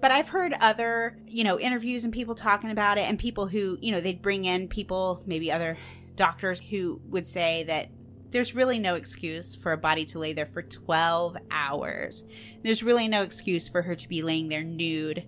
but 0.00 0.10
I've 0.10 0.28
heard 0.28 0.54
other, 0.60 1.18
you 1.26 1.42
know, 1.44 1.58
interviews 1.58 2.04
and 2.04 2.12
people 2.12 2.34
talking 2.34 2.70
about 2.70 2.98
it 2.98 3.02
and 3.02 3.18
people 3.18 3.46
who, 3.48 3.76
you 3.80 3.90
know, 3.92 4.00
they'd 4.00 4.22
bring 4.22 4.44
in 4.44 4.68
people, 4.68 5.22
maybe 5.26 5.50
other 5.50 5.76
doctors 6.14 6.60
who 6.60 7.00
would 7.08 7.26
say 7.26 7.64
that 7.64 7.88
there's 8.30 8.54
really 8.54 8.78
no 8.78 8.94
excuse 8.94 9.56
for 9.56 9.72
a 9.72 9.76
body 9.78 10.04
to 10.04 10.18
lay 10.18 10.32
there 10.32 10.46
for 10.46 10.62
12 10.62 11.36
hours. 11.50 12.24
There's 12.62 12.82
really 12.82 13.08
no 13.08 13.22
excuse 13.22 13.68
for 13.68 13.82
her 13.82 13.94
to 13.94 14.08
be 14.08 14.22
laying 14.22 14.48
there 14.48 14.62
nude, 14.62 15.26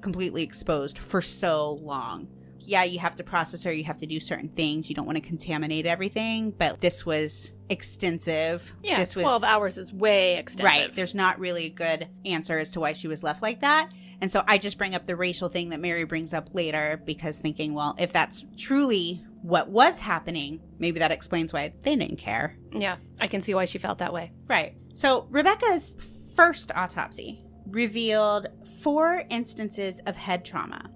completely 0.00 0.42
exposed 0.44 0.98
for 0.98 1.20
so 1.20 1.72
long. 1.82 2.28
Yeah, 2.68 2.84
you 2.84 2.98
have 2.98 3.16
to 3.16 3.24
process 3.24 3.64
her, 3.64 3.72
you 3.72 3.84
have 3.84 3.98
to 3.98 4.06
do 4.06 4.20
certain 4.20 4.50
things. 4.50 4.90
You 4.90 4.94
don't 4.94 5.06
want 5.06 5.16
to 5.16 5.22
contaminate 5.22 5.86
everything, 5.86 6.50
but 6.50 6.82
this 6.82 7.06
was 7.06 7.52
extensive. 7.70 8.76
yeah. 8.82 8.98
this 8.98 9.16
was 9.16 9.24
12 9.24 9.42
hours 9.42 9.78
is 9.78 9.90
way 9.90 10.36
extensive. 10.36 10.64
Right. 10.64 10.94
There's 10.94 11.14
not 11.14 11.38
really 11.38 11.64
a 11.64 11.70
good 11.70 12.08
answer 12.26 12.58
as 12.58 12.70
to 12.72 12.80
why 12.80 12.92
she 12.92 13.08
was 13.08 13.22
left 13.22 13.40
like 13.40 13.62
that. 13.62 13.90
And 14.20 14.30
so 14.30 14.42
I 14.46 14.58
just 14.58 14.76
bring 14.76 14.94
up 14.94 15.06
the 15.06 15.16
racial 15.16 15.48
thing 15.48 15.70
that 15.70 15.80
Mary 15.80 16.04
brings 16.04 16.34
up 16.34 16.50
later 16.52 17.00
because 17.06 17.38
thinking, 17.38 17.72
well, 17.72 17.94
if 17.98 18.12
that's 18.12 18.44
truly 18.58 19.24
what 19.40 19.70
was 19.70 20.00
happening, 20.00 20.60
maybe 20.78 20.98
that 20.98 21.10
explains 21.10 21.54
why 21.54 21.72
they 21.82 21.96
didn't 21.96 22.18
care. 22.18 22.54
Yeah. 22.72 22.96
I 23.18 23.28
can 23.28 23.40
see 23.40 23.54
why 23.54 23.64
she 23.64 23.78
felt 23.78 23.98
that 23.98 24.12
way. 24.12 24.32
Right. 24.46 24.76
So 24.92 25.26
Rebecca's 25.30 25.96
first 26.36 26.70
autopsy 26.74 27.44
revealed 27.66 28.48
four 28.82 29.24
instances 29.30 30.00
of 30.06 30.16
head 30.16 30.44
trauma. 30.44 30.90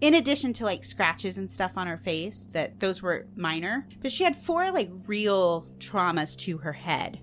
In 0.00 0.14
addition 0.14 0.52
to 0.54 0.64
like 0.64 0.84
scratches 0.84 1.38
and 1.38 1.50
stuff 1.50 1.72
on 1.76 1.88
her 1.88 1.98
face, 1.98 2.46
that 2.52 2.78
those 2.78 3.02
were 3.02 3.26
minor, 3.34 3.88
but 4.00 4.12
she 4.12 4.24
had 4.24 4.36
four 4.36 4.70
like 4.70 4.90
real 5.06 5.66
traumas 5.78 6.36
to 6.38 6.58
her 6.58 6.72
head. 6.72 7.20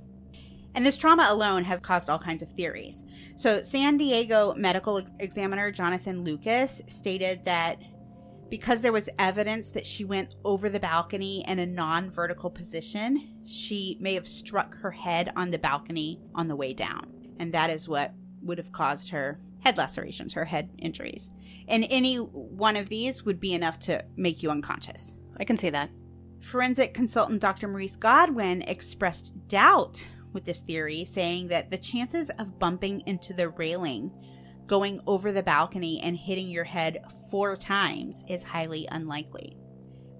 And 0.73 0.85
this 0.85 0.97
trauma 0.97 1.27
alone 1.29 1.63
has 1.63 1.79
caused 1.79 2.09
all 2.09 2.19
kinds 2.19 2.41
of 2.41 2.51
theories. 2.51 3.05
So, 3.37 3.63
San 3.63 3.95
Diego 3.95 4.53
medical 4.57 4.97
ex- 4.97 5.13
examiner 5.19 5.71
Jonathan 5.71 6.23
Lucas 6.25 6.81
stated 6.87 7.45
that 7.45 7.81
because 8.49 8.81
there 8.81 8.91
was 8.91 9.07
evidence 9.17 9.71
that 9.71 9.87
she 9.87 10.03
went 10.03 10.35
over 10.43 10.69
the 10.69 10.79
balcony 10.79 11.45
in 11.47 11.59
a 11.59 11.65
non 11.65 12.11
vertical 12.11 12.49
position, 12.49 13.39
she 13.45 13.97
may 14.01 14.15
have 14.15 14.27
struck 14.27 14.75
her 14.79 14.91
head 14.91 15.31
on 15.37 15.51
the 15.51 15.57
balcony 15.57 16.19
on 16.35 16.49
the 16.49 16.55
way 16.57 16.73
down. 16.73 17.09
And 17.39 17.53
that 17.53 17.69
is 17.69 17.87
what 17.87 18.13
would 18.45 18.57
have 18.57 18.71
caused 18.71 19.09
her 19.09 19.39
head 19.59 19.77
lacerations, 19.77 20.33
her 20.33 20.45
head 20.45 20.69
injuries. 20.77 21.31
And 21.67 21.85
any 21.89 22.17
one 22.17 22.75
of 22.75 22.89
these 22.89 23.23
would 23.23 23.39
be 23.39 23.53
enough 23.53 23.79
to 23.79 24.05
make 24.15 24.43
you 24.43 24.51
unconscious. 24.51 25.15
I 25.37 25.43
can 25.43 25.57
see 25.57 25.71
that. 25.71 25.89
Forensic 26.41 26.93
consultant 26.93 27.41
Dr. 27.41 27.67
Maurice 27.67 27.95
Godwin 27.95 28.61
expressed 28.61 29.33
doubt 29.47 30.07
with 30.31 30.45
this 30.45 30.59
theory, 30.59 31.05
saying 31.05 31.47
that 31.47 31.71
the 31.71 31.77
chances 31.77 32.29
of 32.37 32.59
bumping 32.59 33.01
into 33.07 33.33
the 33.33 33.49
railing, 33.49 34.11
going 34.67 34.99
over 35.07 35.31
the 35.31 35.41
balcony, 35.41 35.99
and 36.03 36.15
hitting 36.15 36.47
your 36.47 36.65
head 36.65 37.03
four 37.31 37.55
times 37.55 38.23
is 38.27 38.43
highly 38.43 38.87
unlikely. 38.91 39.57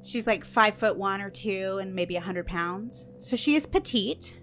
She's 0.04 0.26
like 0.26 0.46
five 0.46 0.76
foot 0.76 0.98
one 0.98 1.22
or 1.22 1.30
two 1.30 1.80
and 1.82 1.94
maybe 1.94 2.16
a 2.16 2.22
hundred 2.22 2.48
pounds. 2.48 3.10
So 3.20 3.36
she 3.36 3.56
is 3.56 3.66
petite. 3.66 4.40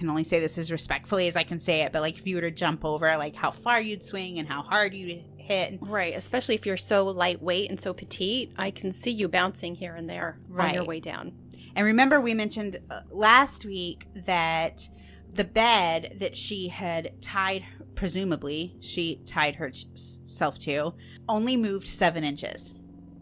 Can 0.00 0.08
only 0.08 0.24
say 0.24 0.40
this 0.40 0.56
as 0.56 0.72
respectfully 0.72 1.28
as 1.28 1.36
I 1.36 1.42
can 1.42 1.60
say 1.60 1.82
it, 1.82 1.92
but 1.92 2.00
like 2.00 2.16
if 2.16 2.26
you 2.26 2.36
were 2.36 2.40
to 2.40 2.50
jump 2.50 2.86
over, 2.86 3.14
like 3.18 3.36
how 3.36 3.50
far 3.50 3.78
you'd 3.82 4.02
swing 4.02 4.38
and 4.38 4.48
how 4.48 4.62
hard 4.62 4.94
you'd 4.94 5.22
hit. 5.36 5.78
Right, 5.82 6.16
especially 6.16 6.54
if 6.54 6.64
you're 6.64 6.78
so 6.78 7.04
lightweight 7.04 7.68
and 7.70 7.78
so 7.78 7.92
petite, 7.92 8.50
I 8.56 8.70
can 8.70 8.92
see 8.92 9.10
you 9.10 9.28
bouncing 9.28 9.74
here 9.74 9.94
and 9.94 10.08
there 10.08 10.38
on 10.58 10.70
your 10.72 10.80
Right. 10.84 10.88
way 10.88 11.00
down. 11.00 11.32
And 11.76 11.84
remember, 11.84 12.18
we 12.18 12.32
mentioned 12.32 12.80
uh, 12.90 13.02
last 13.10 13.66
week 13.66 14.06
that 14.14 14.88
the 15.28 15.44
bed 15.44 16.16
that 16.18 16.34
she 16.34 16.68
had 16.68 17.20
tied, 17.20 17.64
presumably, 17.94 18.76
she 18.80 19.20
tied 19.26 19.56
herself 19.56 20.58
to, 20.60 20.94
only 21.28 21.58
moved 21.58 21.86
seven 21.88 22.24
inches. 22.24 22.72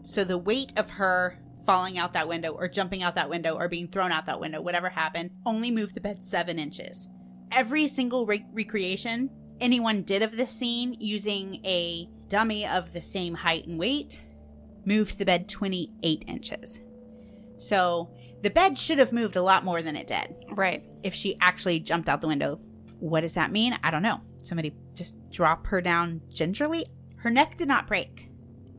So 0.03 0.23
the 0.23 0.37
weight 0.37 0.71
of 0.77 0.91
her 0.91 1.39
falling 1.69 1.99
out 1.99 2.13
that 2.13 2.27
window 2.27 2.49
or 2.49 2.67
jumping 2.67 3.03
out 3.03 3.13
that 3.13 3.29
window 3.29 3.55
or 3.55 3.67
being 3.67 3.87
thrown 3.87 4.11
out 4.11 4.25
that 4.25 4.39
window, 4.39 4.59
whatever 4.59 4.89
happened, 4.89 5.29
only 5.45 5.69
moved 5.69 5.93
the 5.93 6.01
bed 6.01 6.23
seven 6.25 6.57
inches. 6.57 7.07
Every 7.51 7.85
single 7.85 8.25
re- 8.25 8.43
recreation 8.51 9.29
anyone 9.61 10.01
did 10.01 10.23
of 10.23 10.35
this 10.35 10.49
scene 10.49 10.95
using 10.99 11.63
a 11.63 12.09
dummy 12.27 12.65
of 12.65 12.91
the 12.93 13.01
same 13.03 13.35
height 13.35 13.67
and 13.67 13.77
weight 13.77 14.19
moved 14.83 15.19
the 15.19 15.25
bed 15.25 15.47
28 15.47 16.23
inches. 16.25 16.79
So 17.59 18.09
the 18.41 18.49
bed 18.49 18.79
should 18.79 18.97
have 18.97 19.13
moved 19.13 19.35
a 19.35 19.43
lot 19.43 19.63
more 19.63 19.83
than 19.83 19.95
it 19.95 20.07
did 20.07 20.33
Right. 20.49 20.83
if 21.03 21.13
she 21.13 21.37
actually 21.39 21.81
jumped 21.81 22.09
out 22.09 22.21
the 22.21 22.27
window. 22.27 22.59
What 22.99 23.21
does 23.21 23.33
that 23.33 23.51
mean? 23.51 23.77
I 23.83 23.91
don't 23.91 24.01
know. 24.01 24.21
Somebody 24.41 24.73
just 24.95 25.17
drop 25.29 25.67
her 25.67 25.81
down 25.81 26.21
gingerly. 26.29 26.87
Her 27.17 27.29
neck 27.29 27.57
did 27.57 27.67
not 27.67 27.85
break. 27.85 28.28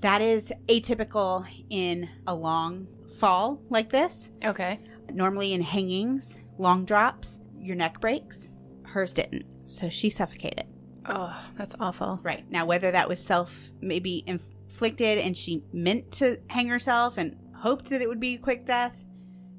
That 0.01 0.23
is 0.23 0.53
atypical 0.69 1.47
in 1.69 2.09
a 2.27 2.35
long 2.35 2.87
fall 3.19 3.61
like 3.69 3.91
this. 3.91 4.31
Okay. 4.45 4.81
Normally 5.13 5.53
in 5.53 5.63
hangings, 5.63 6.41
long 6.59 6.85
drops, 6.85 7.41
your 7.59 7.77
neck 7.77 8.01
breaks. 8.01 8.49
Hers 8.85 9.13
didn't. 9.13 9.45
So 9.65 9.89
she 9.89 10.09
suffocated. 10.11 10.67
Oh, 11.07 11.37
that's 11.57 11.75
awful. 11.81 12.21
Right. 12.23 12.51
Now, 12.51 12.67
whether 12.67 12.91
that 12.91 13.09
was 13.09 13.25
self 13.25 13.73
maybe 13.81 14.25
inflicted 14.27 15.19
and 15.19 15.37
she 15.37 15.65
meant 15.73 16.13
to 16.13 16.39
hang 16.49 16.69
herself 16.69 17.19
and 17.19 17.37
hoped 17.57 17.91
that 17.91 18.01
it 18.01 18.09
would 18.09 18.21
be 18.21 18.35
a 18.35 18.39
quick 18.39 18.65
death, 18.65 19.05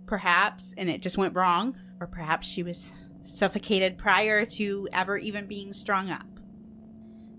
perhaps, 0.08 0.74
and 0.78 0.90
it 0.90 1.02
just 1.02 1.18
went 1.18 1.36
wrong, 1.36 1.78
or 2.00 2.08
perhaps 2.08 2.48
she 2.48 2.64
was 2.64 2.92
suffocated 3.24 3.98
prior 3.98 4.46
to 4.46 4.88
ever 4.92 5.18
even 5.18 5.46
being 5.46 5.74
strung 5.74 6.10
up. 6.10 6.31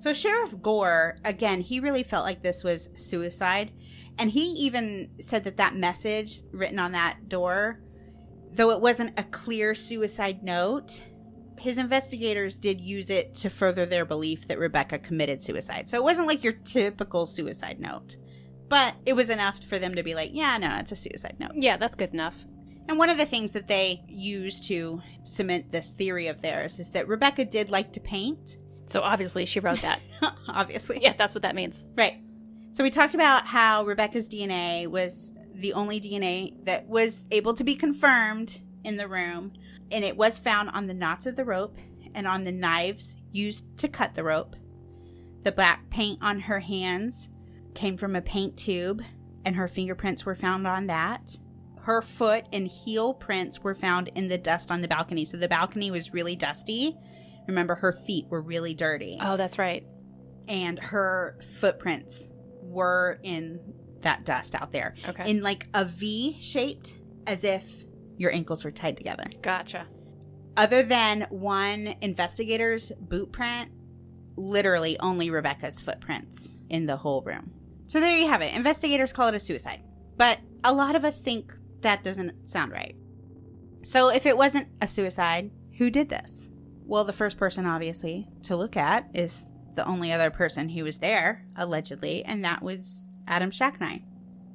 So, 0.02 0.12
Sheriff 0.12 0.60
Gore, 0.60 1.16
again, 1.24 1.60
he 1.60 1.78
really 1.78 2.02
felt 2.02 2.24
like 2.24 2.42
this 2.42 2.64
was 2.64 2.90
suicide. 2.96 3.70
And 4.18 4.32
he 4.32 4.46
even 4.46 5.10
said 5.20 5.44
that 5.44 5.58
that 5.58 5.76
message 5.76 6.40
written 6.50 6.80
on 6.80 6.90
that 6.90 7.28
door, 7.28 7.78
though 8.52 8.70
it 8.70 8.80
wasn't 8.80 9.16
a 9.16 9.22
clear 9.22 9.76
suicide 9.76 10.42
note, 10.42 11.04
his 11.56 11.78
investigators 11.78 12.58
did 12.58 12.80
use 12.80 13.10
it 13.10 13.36
to 13.36 13.48
further 13.48 13.86
their 13.86 14.04
belief 14.04 14.48
that 14.48 14.58
Rebecca 14.58 14.98
committed 14.98 15.40
suicide. 15.40 15.88
So 15.88 15.98
it 15.98 16.02
wasn't 16.02 16.26
like 16.26 16.42
your 16.42 16.54
typical 16.54 17.24
suicide 17.24 17.78
note, 17.78 18.16
but 18.68 18.96
it 19.06 19.12
was 19.12 19.30
enough 19.30 19.62
for 19.62 19.78
them 19.78 19.94
to 19.94 20.02
be 20.02 20.16
like, 20.16 20.30
yeah, 20.32 20.58
no, 20.58 20.78
it's 20.80 20.90
a 20.90 20.96
suicide 20.96 21.36
note. 21.38 21.52
Yeah, 21.54 21.76
that's 21.76 21.94
good 21.94 22.12
enough. 22.12 22.44
And 22.88 22.98
one 22.98 23.08
of 23.08 23.18
the 23.18 23.24
things 23.24 23.52
that 23.52 23.68
they 23.68 24.02
used 24.08 24.66
to 24.66 25.00
cement 25.22 25.70
this 25.70 25.92
theory 25.92 26.26
of 26.26 26.42
theirs 26.42 26.80
is 26.80 26.90
that 26.90 27.06
Rebecca 27.06 27.44
did 27.44 27.70
like 27.70 27.92
to 27.92 28.00
paint, 28.00 28.56
So 28.92 29.00
obviously 29.00 29.46
she 29.46 29.58
wrote 29.58 29.80
that. 29.80 30.00
obviously. 30.48 30.98
yeah, 31.00 31.14
that's 31.16 31.34
what 31.34 31.42
that 31.42 31.54
means. 31.54 31.82
Right. 31.96 32.20
So 32.72 32.84
we 32.84 32.90
talked 32.90 33.14
about 33.14 33.46
how 33.46 33.84
Rebecca's 33.84 34.28
DNA 34.28 34.86
was 34.86 35.32
the 35.54 35.72
only 35.72 35.98
DNA 35.98 36.62
that 36.66 36.86
was 36.88 37.26
able 37.30 37.54
to 37.54 37.64
be 37.64 37.74
confirmed 37.74 38.60
in 38.84 38.98
the 38.98 39.08
room, 39.08 39.54
and 39.90 40.04
it 40.04 40.16
was 40.16 40.38
found 40.38 40.68
on 40.70 40.88
the 40.88 40.94
knots 40.94 41.24
of 41.24 41.36
the 41.36 41.44
rope 41.44 41.78
and 42.14 42.26
on 42.26 42.44
the 42.44 42.52
knives 42.52 43.16
used 43.30 43.78
to 43.78 43.88
cut 43.88 44.14
the 44.14 44.24
rope. 44.24 44.56
The 45.42 45.52
black 45.52 45.88
paint 45.88 46.18
on 46.20 46.40
her 46.40 46.60
hands 46.60 47.30
came 47.74 47.96
from 47.96 48.14
a 48.14 48.20
paint 48.20 48.58
tube, 48.58 49.02
and 49.42 49.56
her 49.56 49.68
fingerprints 49.68 50.26
were 50.26 50.34
found 50.34 50.66
on 50.66 50.86
that. 50.88 51.38
Her 51.80 52.02
foot 52.02 52.44
and 52.52 52.68
heel 52.68 53.14
prints 53.14 53.60
were 53.60 53.74
found 53.74 54.08
in 54.14 54.28
the 54.28 54.38
dust 54.38 54.70
on 54.70 54.82
the 54.82 54.88
balcony. 54.88 55.24
So 55.24 55.38
the 55.38 55.48
balcony 55.48 55.90
was 55.90 56.12
really 56.12 56.36
dusty. 56.36 56.98
Remember, 57.48 57.74
her 57.76 57.92
feet 57.92 58.26
were 58.28 58.40
really 58.40 58.74
dirty 58.74 59.16
Oh, 59.20 59.36
that's 59.36 59.58
right. 59.58 59.84
and 60.48 60.78
her 60.78 61.38
footprints 61.60 62.28
were 62.62 63.18
in 63.22 63.60
that 64.02 64.24
dust 64.24 64.54
out 64.54 64.72
there 64.72 64.94
Okay. 65.08 65.30
in 65.30 65.42
like 65.42 65.68
a 65.74 65.84
V 65.84 66.36
shaped 66.40 66.94
as 67.26 67.44
if 67.44 67.84
your 68.16 68.32
ankles 68.32 68.64
were 68.64 68.70
tied 68.70 68.96
together. 68.96 69.24
gotcha. 69.42 69.86
Other 70.56 70.82
than 70.82 71.22
one 71.30 71.94
investigator's 72.00 72.92
boot 73.00 73.32
print, 73.32 73.70
literally 74.36 74.98
only 75.00 75.30
Rebecca's 75.30 75.80
footprints 75.80 76.56
in 76.68 76.86
the 76.86 76.96
whole 76.96 77.22
room. 77.22 77.52
So 77.86 78.00
there 78.00 78.18
you 78.18 78.26
have 78.28 78.42
it. 78.42 78.54
Investigators 78.54 79.12
call 79.12 79.28
it 79.28 79.34
a 79.34 79.40
suicide. 79.40 79.80
But 80.16 80.38
a 80.64 80.72
lot 80.72 80.94
of 80.96 81.04
us 81.04 81.20
think 81.20 81.52
that 81.80 82.02
doesn't 82.04 82.48
sound 82.48 82.72
right. 82.72 82.94
So 83.82 84.08
if 84.10 84.26
it 84.26 84.36
wasn't 84.36 84.68
a 84.80 84.88
suicide, 84.88 85.50
who 85.78 85.90
did 85.90 86.08
this? 86.08 86.48
Well, 86.84 87.04
the 87.04 87.12
first 87.12 87.38
person, 87.38 87.66
obviously, 87.66 88.28
to 88.42 88.56
look 88.56 88.76
at 88.76 89.08
is 89.14 89.46
the 89.74 89.86
only 89.86 90.12
other 90.12 90.30
person 90.30 90.68
who 90.70 90.84
was 90.84 90.98
there, 90.98 91.46
allegedly, 91.56 92.24
and 92.24 92.44
that 92.44 92.62
was 92.62 93.06
Adam 93.26 93.50
Shacknai. 93.50 94.02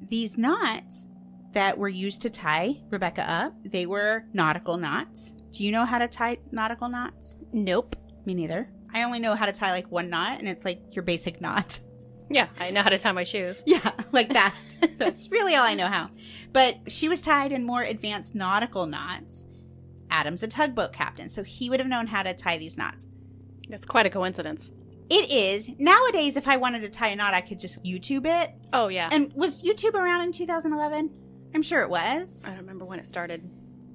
These 0.08 0.38
knots 0.38 1.08
that 1.52 1.78
were 1.78 1.88
used 1.88 2.22
to 2.22 2.30
tie 2.30 2.76
Rebecca 2.90 3.28
up, 3.28 3.54
they 3.64 3.86
were 3.86 4.24
nautical 4.32 4.76
knots. 4.76 5.34
Do 5.50 5.64
you 5.64 5.72
know 5.72 5.84
how 5.84 5.98
to 5.98 6.06
tie 6.06 6.38
nautical 6.52 6.88
knots? 6.88 7.36
Nope. 7.52 7.96
Me 8.24 8.34
neither. 8.34 8.70
I 8.94 9.02
only 9.02 9.18
know 9.18 9.34
how 9.34 9.46
to 9.46 9.52
tie 9.52 9.72
like 9.72 9.90
one 9.90 10.10
knot, 10.10 10.38
and 10.38 10.48
it's 10.48 10.64
like 10.64 10.94
your 10.94 11.02
basic 11.02 11.40
knot. 11.40 11.80
Yeah, 12.30 12.48
I 12.60 12.72
know 12.72 12.82
how 12.82 12.90
to 12.90 12.98
tie 12.98 13.12
my 13.12 13.22
shoes. 13.24 13.62
Yeah, 13.64 13.90
like 14.12 14.34
that. 14.34 14.54
That's 14.98 15.30
really 15.30 15.54
all 15.54 15.64
I 15.64 15.72
know 15.72 15.86
how. 15.86 16.10
But 16.52 16.76
she 16.92 17.08
was 17.08 17.22
tied 17.22 17.52
in 17.52 17.64
more 17.64 17.80
advanced 17.80 18.34
nautical 18.34 18.84
knots. 18.84 19.46
Adam's 20.10 20.42
a 20.42 20.48
tugboat 20.48 20.92
captain, 20.92 21.28
so 21.28 21.42
he 21.42 21.68
would 21.70 21.80
have 21.80 21.88
known 21.88 22.06
how 22.08 22.22
to 22.22 22.34
tie 22.34 22.58
these 22.58 22.76
knots. 22.78 23.06
That's 23.68 23.84
quite 23.86 24.06
a 24.06 24.10
coincidence. 24.10 24.70
It 25.10 25.30
is. 25.30 25.70
Nowadays, 25.78 26.36
if 26.36 26.46
I 26.48 26.56
wanted 26.58 26.80
to 26.82 26.88
tie 26.90 27.08
a 27.08 27.16
knot, 27.16 27.34
I 27.34 27.40
could 27.40 27.58
just 27.58 27.82
YouTube 27.82 28.26
it. 28.26 28.52
Oh, 28.72 28.88
yeah. 28.88 29.08
And 29.10 29.32
was 29.34 29.62
YouTube 29.62 29.94
around 29.94 30.20
in 30.22 30.32
2011? 30.32 31.10
I'm 31.54 31.62
sure 31.62 31.82
it 31.82 31.88
was. 31.90 32.42
I 32.44 32.48
don't 32.48 32.58
remember 32.58 32.84
when 32.84 32.98
it 32.98 33.06
started 33.06 33.48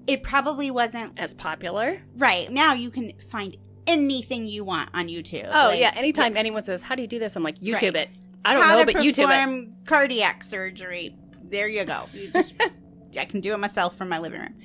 It 0.08 0.24
probably 0.24 0.72
wasn't. 0.72 1.20
as 1.20 1.34
popular. 1.36 2.01
Right. 2.17 2.51
Now 2.51 2.74
you 2.74 2.89
can 2.89 3.13
find 3.29 3.55
anything 3.86 4.48
you 4.48 4.63
want 4.63 4.89
on 4.93 5.08
YouTube. 5.08 5.48
Oh, 5.53 5.67
Like, 5.67 5.79
yeah. 5.79 5.91
Anytime 5.96 6.36
anyone 6.36 6.63
says, 6.63 6.82
How 6.82 6.96
do 6.96 7.01
you 7.03 7.08
do 7.08 7.20
this? 7.20 7.36
I'm 7.36 7.43
like, 7.43 7.60
YouTube 7.60 7.93
Right. 7.93 7.96
it. 7.96 8.10
I 8.46 8.53
don't 8.53 8.63
how 8.63 8.75
know, 8.75 8.86
to 8.86 8.93
but 8.93 9.01
YouTube 9.03 9.24
it. 9.24 9.46
perform 9.46 9.74
cardiac 9.86 10.43
surgery. 10.43 11.15
There 11.43 11.67
you 11.67 11.86
go. 11.86 12.05
You 12.13 12.32
just, 12.32 12.53
I 13.17 13.25
can 13.25 13.41
do 13.41 13.53
it 13.53 13.58
myself 13.58 13.98
from 13.98 14.10
my 14.10 14.20
living 14.20 14.41
room. 14.41 14.55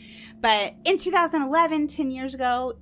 But 0.40 0.74
in 0.84 0.98
2011, 0.98 1.88
10 1.88 2.10
years 2.10 2.34
ago, 2.34 2.78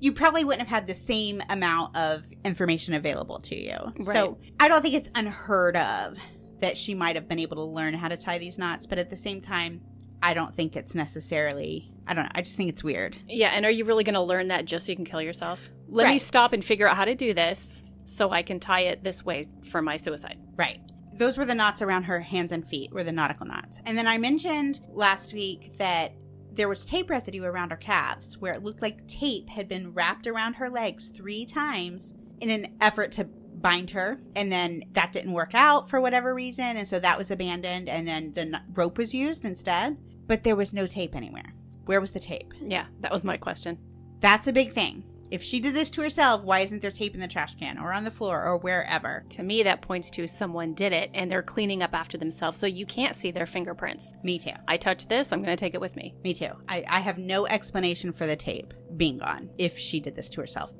you 0.00 0.12
probably 0.12 0.44
wouldn't 0.44 0.66
have 0.66 0.74
had 0.74 0.86
the 0.86 0.94
same 0.94 1.42
amount 1.48 1.96
of 1.96 2.24
information 2.44 2.94
available 2.94 3.40
to 3.40 3.56
you. 3.56 3.76
So 4.04 4.38
I 4.58 4.68
don't 4.68 4.82
think 4.82 4.94
it's 4.94 5.08
unheard 5.14 5.76
of 5.76 6.16
that 6.60 6.76
she 6.76 6.94
might 6.94 7.16
have 7.16 7.28
been 7.28 7.38
able 7.38 7.56
to 7.56 7.64
learn 7.64 7.94
how 7.94 8.08
to 8.08 8.16
tie 8.16 8.38
these 8.38 8.58
knots. 8.58 8.86
But 8.86 8.98
at 8.98 9.10
the 9.10 9.16
same 9.16 9.40
time, 9.40 9.80
I 10.22 10.34
don't 10.34 10.54
think 10.54 10.76
it's 10.76 10.94
necessarily, 10.94 11.92
I 12.06 12.14
don't 12.14 12.24
know. 12.24 12.30
I 12.34 12.42
just 12.42 12.56
think 12.56 12.68
it's 12.68 12.84
weird. 12.84 13.16
Yeah, 13.28 13.48
and 13.48 13.64
are 13.64 13.70
you 13.70 13.84
really 13.84 14.04
going 14.04 14.14
to 14.14 14.20
learn 14.20 14.48
that 14.48 14.64
just 14.64 14.86
so 14.86 14.92
you 14.92 14.96
can 14.96 15.04
kill 15.04 15.22
yourself? 15.22 15.70
Let 15.88 16.08
me 16.08 16.18
stop 16.18 16.52
and 16.52 16.64
figure 16.64 16.88
out 16.88 16.96
how 16.96 17.04
to 17.04 17.14
do 17.14 17.32
this 17.32 17.82
so 18.04 18.30
I 18.30 18.42
can 18.42 18.60
tie 18.60 18.82
it 18.82 19.02
this 19.02 19.24
way 19.24 19.44
for 19.64 19.80
my 19.80 19.96
suicide. 19.96 20.38
Right. 20.56 20.80
Those 21.12 21.36
were 21.36 21.44
the 21.44 21.54
knots 21.54 21.82
around 21.82 22.04
her 22.04 22.20
hands 22.20 22.52
and 22.52 22.66
feet, 22.66 22.92
were 22.92 23.04
the 23.04 23.12
nautical 23.12 23.46
knots. 23.46 23.80
And 23.84 23.98
then 23.98 24.06
I 24.06 24.18
mentioned 24.18 24.80
last 24.92 25.32
week 25.32 25.76
that 25.78 26.12
there 26.52 26.68
was 26.68 26.84
tape 26.84 27.10
residue 27.10 27.44
around 27.44 27.70
her 27.70 27.76
calves 27.76 28.38
where 28.38 28.52
it 28.52 28.62
looked 28.62 28.82
like 28.82 29.06
tape 29.06 29.48
had 29.50 29.68
been 29.68 29.92
wrapped 29.92 30.26
around 30.26 30.54
her 30.54 30.68
legs 30.68 31.10
three 31.10 31.46
times 31.46 32.14
in 32.40 32.50
an 32.50 32.76
effort 32.80 33.12
to 33.12 33.24
bind 33.24 33.90
her. 33.90 34.20
And 34.34 34.50
then 34.50 34.84
that 34.92 35.12
didn't 35.12 35.32
work 35.32 35.54
out 35.54 35.90
for 35.90 36.00
whatever 36.00 36.34
reason. 36.34 36.76
And 36.76 36.88
so 36.88 36.98
that 37.00 37.18
was 37.18 37.30
abandoned. 37.30 37.88
And 37.88 38.08
then 38.08 38.32
the 38.32 38.60
rope 38.74 38.98
was 38.98 39.14
used 39.14 39.44
instead. 39.44 39.98
But 40.26 40.44
there 40.44 40.56
was 40.56 40.72
no 40.72 40.86
tape 40.86 41.14
anywhere. 41.14 41.54
Where 41.84 42.00
was 42.00 42.12
the 42.12 42.20
tape? 42.20 42.54
Yeah, 42.60 42.86
that 43.00 43.12
was 43.12 43.24
my 43.24 43.36
question. 43.36 43.78
That's 44.20 44.46
a 44.46 44.52
big 44.52 44.72
thing. 44.72 45.04
If 45.30 45.44
she 45.44 45.60
did 45.60 45.74
this 45.74 45.90
to 45.92 46.02
herself, 46.02 46.42
why 46.42 46.60
isn't 46.60 46.82
there 46.82 46.90
tape 46.90 47.14
in 47.14 47.20
the 47.20 47.28
trash 47.28 47.54
can 47.54 47.78
or 47.78 47.92
on 47.92 48.02
the 48.02 48.10
floor 48.10 48.44
or 48.44 48.56
wherever? 48.58 49.24
To 49.30 49.44
me, 49.44 49.62
that 49.62 49.80
points 49.80 50.10
to 50.12 50.26
someone 50.26 50.74
did 50.74 50.92
it 50.92 51.10
and 51.14 51.30
they're 51.30 51.42
cleaning 51.42 51.84
up 51.84 51.94
after 51.94 52.18
themselves, 52.18 52.58
so 52.58 52.66
you 52.66 52.84
can't 52.84 53.14
see 53.14 53.30
their 53.30 53.46
fingerprints. 53.46 54.12
Me 54.24 54.40
too. 54.40 54.50
I 54.66 54.76
touched 54.76 55.08
this, 55.08 55.30
I'm 55.30 55.42
going 55.42 55.56
to 55.56 55.60
take 55.60 55.74
it 55.74 55.80
with 55.80 55.94
me. 55.94 56.16
Me 56.24 56.34
too. 56.34 56.50
I, 56.68 56.84
I 56.88 57.00
have 57.00 57.16
no 57.16 57.46
explanation 57.46 58.12
for 58.12 58.26
the 58.26 58.34
tape 58.34 58.74
being 58.96 59.18
gone 59.18 59.50
if 59.56 59.78
she 59.78 60.00
did 60.00 60.16
this 60.16 60.30
to 60.30 60.40
herself. 60.40 60.72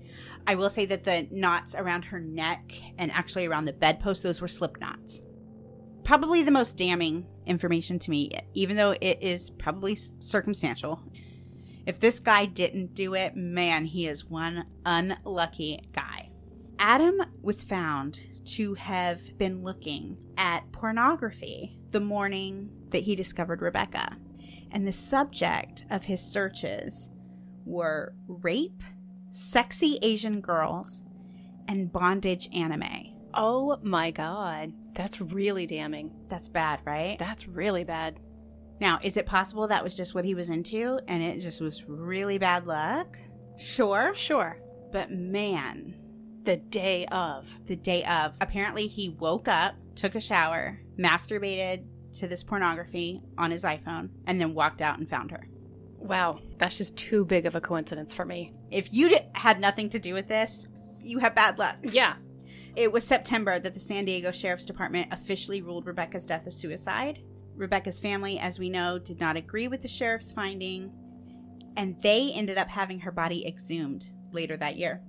I 0.48 0.56
will 0.56 0.70
say 0.70 0.84
that 0.86 1.04
the 1.04 1.28
knots 1.30 1.76
around 1.76 2.06
her 2.06 2.18
neck 2.18 2.72
and 2.98 3.12
actually 3.12 3.46
around 3.46 3.66
the 3.66 3.72
bedpost, 3.72 4.24
those 4.24 4.40
were 4.40 4.48
slip 4.48 4.80
knots. 4.80 5.20
Probably 6.02 6.42
the 6.42 6.50
most 6.50 6.76
damning 6.76 7.26
information 7.46 8.00
to 8.00 8.10
me, 8.10 8.32
even 8.54 8.76
though 8.76 8.96
it 9.00 9.18
is 9.20 9.50
probably 9.50 9.96
circumstantial. 10.18 11.00
If 11.86 12.00
this 12.00 12.18
guy 12.18 12.46
didn't 12.46 12.94
do 12.94 13.14
it, 13.14 13.36
man, 13.36 13.86
he 13.86 14.06
is 14.06 14.24
one 14.24 14.66
unlucky 14.84 15.80
guy. 15.92 16.30
Adam 16.78 17.20
was 17.42 17.62
found 17.62 18.20
to 18.44 18.74
have 18.74 19.36
been 19.38 19.62
looking 19.62 20.16
at 20.36 20.72
pornography 20.72 21.78
the 21.90 22.00
morning 22.00 22.70
that 22.90 23.02
he 23.02 23.14
discovered 23.14 23.62
Rebecca. 23.62 24.16
And 24.70 24.86
the 24.86 24.92
subject 24.92 25.84
of 25.90 26.04
his 26.04 26.20
searches 26.20 27.10
were 27.64 28.14
rape, 28.26 28.82
sexy 29.30 29.98
Asian 30.00 30.40
girls, 30.40 31.02
and 31.66 31.92
bondage 31.92 32.48
anime. 32.54 33.14
Oh 33.34 33.78
my 33.82 34.10
god. 34.10 34.72
That's 34.94 35.20
really 35.20 35.66
damning. 35.66 36.12
That's 36.28 36.48
bad, 36.48 36.80
right? 36.84 37.18
That's 37.18 37.46
really 37.46 37.84
bad. 37.84 38.18
Now, 38.80 38.98
is 39.02 39.16
it 39.16 39.26
possible 39.26 39.68
that 39.68 39.84
was 39.84 39.94
just 39.96 40.14
what 40.14 40.24
he 40.24 40.34
was 40.34 40.48
into 40.50 40.98
and 41.06 41.22
it 41.22 41.40
just 41.40 41.60
was 41.60 41.84
really 41.86 42.38
bad 42.38 42.66
luck? 42.66 43.18
Sure. 43.58 44.14
Sure. 44.14 44.58
But 44.92 45.10
man, 45.10 45.94
The 46.44 46.56
day 46.56 47.06
of. 47.06 47.46
the 47.66 47.76
day 47.76 48.02
of, 48.04 48.36
apparently 48.40 48.86
he 48.86 49.10
woke 49.10 49.46
up, 49.48 49.74
took 49.94 50.14
a 50.14 50.20
shower, 50.20 50.80
masturbated 50.98 51.84
to 52.14 52.26
this 52.26 52.42
pornography 52.42 53.22
on 53.38 53.50
his 53.50 53.62
iPhone, 53.62 54.08
and 54.26 54.40
then 54.40 54.54
walked 54.54 54.80
out 54.80 54.98
and 54.98 55.08
found 55.08 55.30
her. 55.30 55.46
Wow. 55.98 56.40
That's 56.58 56.78
just 56.78 56.96
too 56.96 57.24
big 57.26 57.44
of 57.46 57.54
a 57.54 57.60
coincidence 57.60 58.14
for 58.14 58.24
me. 58.24 58.54
If 58.70 58.92
you 58.92 59.10
di- 59.10 59.28
had 59.34 59.60
nothing 59.60 59.90
to 59.90 59.98
do 59.98 60.14
with 60.14 60.26
this, 60.28 60.66
you 60.98 61.18
have 61.18 61.34
bad 61.34 61.58
luck. 61.58 61.76
Yeah. 61.82 62.14
It 62.74 62.90
was 62.92 63.06
September 63.06 63.58
that 63.60 63.74
the 63.74 63.80
San 63.80 64.06
Diego 64.06 64.30
Sheriff's 64.32 64.64
Department 64.64 65.12
officially 65.12 65.60
ruled 65.60 65.86
Rebecca's 65.86 66.24
death 66.24 66.46
a 66.46 66.50
suicide. 66.50 67.20
Rebecca's 67.56 67.98
family, 67.98 68.38
as 68.38 68.58
we 68.58 68.70
know, 68.70 68.98
did 68.98 69.20
not 69.20 69.36
agree 69.36 69.68
with 69.68 69.82
the 69.82 69.88
sheriff's 69.88 70.32
finding, 70.32 70.92
and 71.76 72.00
they 72.02 72.32
ended 72.34 72.58
up 72.58 72.68
having 72.68 73.00
her 73.00 73.12
body 73.12 73.46
exhumed 73.46 74.08
later 74.32 74.56
that 74.56 74.76
year. 74.76 75.02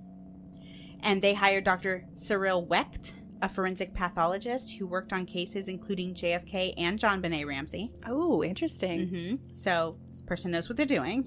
And 1.00 1.22
they 1.22 1.34
hired 1.34 1.64
Dr. 1.64 2.06
Cyril 2.14 2.64
Wecht, 2.64 3.14
a 3.40 3.48
forensic 3.48 3.92
pathologist 3.92 4.74
who 4.74 4.86
worked 4.86 5.12
on 5.12 5.26
cases 5.26 5.66
including 5.66 6.14
JFK 6.14 6.74
and 6.76 6.98
JonBenét 6.98 7.46
Ramsey. 7.46 7.90
Oh, 8.06 8.44
interesting. 8.44 9.08
hmm 9.08 9.54
So 9.56 9.98
this 10.10 10.22
person 10.22 10.52
knows 10.52 10.68
what 10.68 10.76
they're 10.76 10.86
doing. 10.86 11.26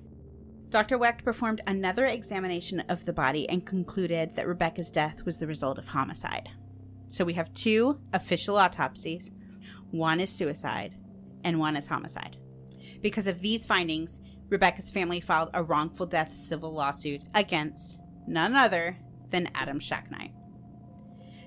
Dr. 0.70 0.98
Wecht 0.98 1.24
performed 1.24 1.62
another 1.68 2.06
examination 2.06 2.82
of 2.90 3.06
the 3.06 3.14
body 3.14 3.48
and 3.50 3.66
concluded 3.66 4.36
that 4.36 4.48
Rebecca's 4.48 4.92
death 4.92 5.26
was 5.26 5.38
the 5.38 5.48
result 5.48 5.78
of 5.78 5.90
homicide. 5.90 6.50
So 7.08 7.24
we 7.24 7.34
have 7.34 7.54
two 7.54 8.00
official 8.14 8.58
autopsies. 8.58 9.32
One 9.92 10.20
is 10.20 10.30
suicide 10.30 10.96
and 11.46 11.60
one 11.60 11.78
is 11.78 11.88
homicide. 11.88 12.36
Because 13.02 13.28
of 13.28 13.40
these 13.40 13.66
findings, 13.66 14.20
Rebecca's 14.50 14.92
family 14.92 15.22
filed 15.22 15.52
a 15.54 15.64
wrongful 15.64 16.08
death 16.08 16.34
civil 16.34 16.74
lawsuit 16.74 17.24
against 17.34 18.00
none 18.28 18.56
other 18.56 18.98
than 19.30 19.50
Adam 19.54 19.80
Shacknai. 19.80 20.32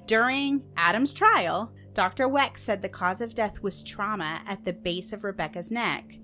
During 0.07 0.63
Adam's 0.77 1.13
trial, 1.13 1.73
Dr. 1.93 2.29
Wecht 2.29 2.59
said 2.59 2.81
the 2.81 2.89
cause 2.89 3.21
of 3.21 3.35
death 3.35 3.63
was 3.63 3.83
trauma 3.83 4.41
at 4.47 4.65
the 4.65 4.73
base 4.73 5.13
of 5.13 5.25
Rebecca's 5.25 5.71
neck, 5.71 6.19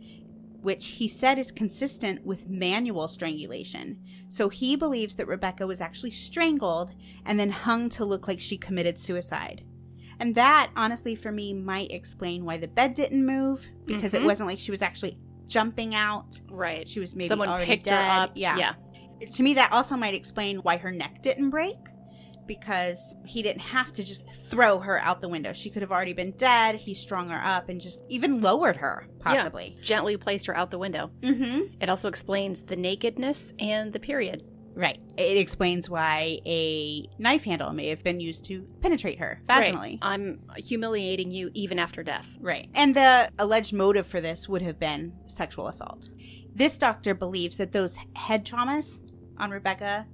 which 0.63 0.87
he 0.87 1.09
said 1.09 1.39
is 1.39 1.51
consistent 1.51 2.25
with 2.25 2.49
manual 2.49 3.09
strangulation. 3.09 3.99
So 4.29 4.49
he 4.49 4.77
believes 4.77 5.17
that 5.17 5.27
Rebecca 5.27 5.67
was 5.67 5.81
actually 5.81 6.13
strangled 6.13 6.95
and 7.27 7.39
then 7.39 7.51
hung 7.51 7.91
to 7.91 8.05
look 8.05 8.29
like 8.29 8.41
she 8.41 8.57
committed 8.57 8.99
suicide. 8.99 9.65
And 10.25 10.35
that, 10.37 10.71
honestly, 10.75 11.15
for 11.15 11.31
me, 11.31 11.53
might 11.53 11.91
explain 11.91 12.47
why 12.47 12.57
the 12.57 12.67
bed 12.67 12.95
didn't 12.95 13.27
move 13.27 13.69
because 13.85 14.15
it 14.15 14.23
Mhm. 14.23 14.25
wasn't 14.25 14.49
like 14.49 14.59
she 14.59 14.71
was 14.71 14.81
actually 14.81 15.19
jumping 15.49 15.95
out. 15.95 16.41
Right. 16.51 16.89
She 16.89 16.99
was 16.99 17.15
maybe 17.15 17.29
Someone 17.29 17.51
already 17.51 17.67
picked 17.67 17.85
dead. 17.85 18.03
her 18.03 18.23
up. 18.23 18.31
Yeah. 18.35 18.57
Yeah. 18.57 18.73
To 19.35 19.43
me, 19.43 19.53
that 19.53 19.71
also 19.71 19.97
might 19.97 20.15
explain 20.15 20.59
why 20.61 20.79
her 20.79 20.91
neck 20.91 21.21
didn't 21.23 21.51
break 21.51 21.77
because 22.47 23.17
he 23.27 23.43
didn't 23.43 23.61
have 23.61 23.93
to 23.95 24.03
just 24.03 24.23
throw 24.49 24.79
her 24.79 24.99
out 25.01 25.21
the 25.21 25.29
window. 25.29 25.53
She 25.53 25.69
could 25.69 25.83
have 25.83 25.93
already 25.93 26.15
been 26.15 26.31
dead. 26.33 26.77
He 26.77 26.95
strung 26.95 27.29
her 27.29 27.41
up 27.45 27.69
and 27.69 27.79
just 27.79 28.01
even 28.09 28.41
lowered 28.41 28.77
her, 28.77 29.07
possibly. 29.21 29.77
Gently 29.83 30.17
placed 30.17 30.47
her 30.47 30.57
out 30.57 30.71
the 30.71 30.79
window. 30.79 31.11
Mm-hmm. 31.21 31.83
It 31.83 31.91
also 31.91 32.09
explains 32.09 32.63
the 32.63 32.77
nakedness 32.77 33.53
and 33.59 33.93
the 33.93 34.01
period. 34.01 34.43
Right. 34.75 34.99
It 35.17 35.37
explains 35.37 35.89
why 35.89 36.41
a 36.45 37.09
knife 37.19 37.45
handle 37.45 37.73
may 37.73 37.89
have 37.89 38.03
been 38.03 38.19
used 38.19 38.45
to 38.47 38.67
penetrate 38.81 39.19
her 39.19 39.41
vaginally. 39.49 39.75
Right. 39.77 39.99
I'm 40.03 40.41
humiliating 40.57 41.31
you 41.31 41.51
even 41.55 41.79
after 41.79 42.03
death. 42.03 42.37
Right. 42.41 42.69
And 42.75 42.95
the 42.97 43.31
alleged 43.39 43.73
motive 43.73 44.07
for 44.07 44.21
this 44.21 44.49
would 44.49 44.63
have 44.63 44.79
been 44.79 45.13
sexual 45.27 45.69
assault. 45.69 46.09
This 46.55 46.77
doctor 46.77 47.15
believes 47.15 47.57
that 47.59 47.73
those 47.73 47.97
head 48.15 48.45
traumas 48.45 49.01
on 49.39 49.51
Rebecca 49.51 50.07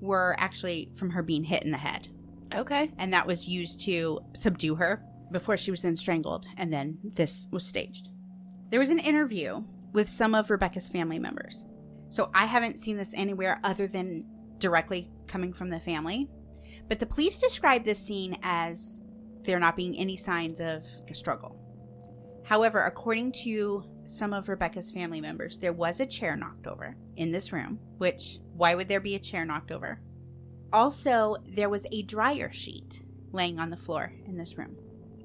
were 0.00 0.34
actually 0.38 0.90
from 0.94 1.10
her 1.10 1.22
being 1.22 1.44
hit 1.44 1.62
in 1.62 1.70
the 1.70 1.78
head. 1.78 2.08
Okay. 2.54 2.90
And 2.98 3.12
that 3.14 3.26
was 3.26 3.48
used 3.48 3.80
to 3.86 4.20
subdue 4.34 4.74
her 4.74 5.02
before 5.30 5.56
she 5.56 5.70
was 5.70 5.82
then 5.82 5.96
strangled. 5.96 6.46
And 6.56 6.72
then 6.72 6.98
this 7.02 7.48
was 7.50 7.64
staged. 7.64 8.08
There 8.70 8.80
was 8.80 8.90
an 8.90 8.98
interview 8.98 9.64
with 9.92 10.08
some 10.08 10.34
of 10.34 10.50
Rebecca's 10.50 10.88
family 10.88 11.18
members. 11.18 11.64
So 12.12 12.30
I 12.34 12.44
haven't 12.44 12.78
seen 12.78 12.98
this 12.98 13.14
anywhere 13.14 13.58
other 13.64 13.86
than 13.86 14.26
directly 14.58 15.10
coming 15.26 15.54
from 15.54 15.70
the 15.70 15.80
family. 15.80 16.28
But 16.86 17.00
the 17.00 17.06
police 17.06 17.38
described 17.38 17.86
this 17.86 18.04
scene 18.04 18.36
as 18.42 19.00
there 19.44 19.58
not 19.58 19.76
being 19.76 19.96
any 19.96 20.18
signs 20.18 20.60
of 20.60 20.84
a 21.08 21.14
struggle. 21.14 21.58
However, 22.44 22.80
according 22.80 23.32
to 23.44 23.84
some 24.04 24.34
of 24.34 24.50
Rebecca's 24.50 24.90
family 24.90 25.22
members, 25.22 25.58
there 25.58 25.72
was 25.72 26.00
a 26.00 26.06
chair 26.06 26.36
knocked 26.36 26.66
over 26.66 26.96
in 27.16 27.30
this 27.30 27.50
room, 27.50 27.78
which, 27.96 28.40
why 28.52 28.74
would 28.74 28.88
there 28.88 29.00
be 29.00 29.14
a 29.14 29.18
chair 29.18 29.46
knocked 29.46 29.72
over? 29.72 29.98
Also, 30.70 31.36
there 31.48 31.70
was 31.70 31.86
a 31.92 32.02
dryer 32.02 32.52
sheet 32.52 33.02
laying 33.30 33.58
on 33.58 33.70
the 33.70 33.76
floor 33.78 34.12
in 34.26 34.36
this 34.36 34.58
room. 34.58 34.76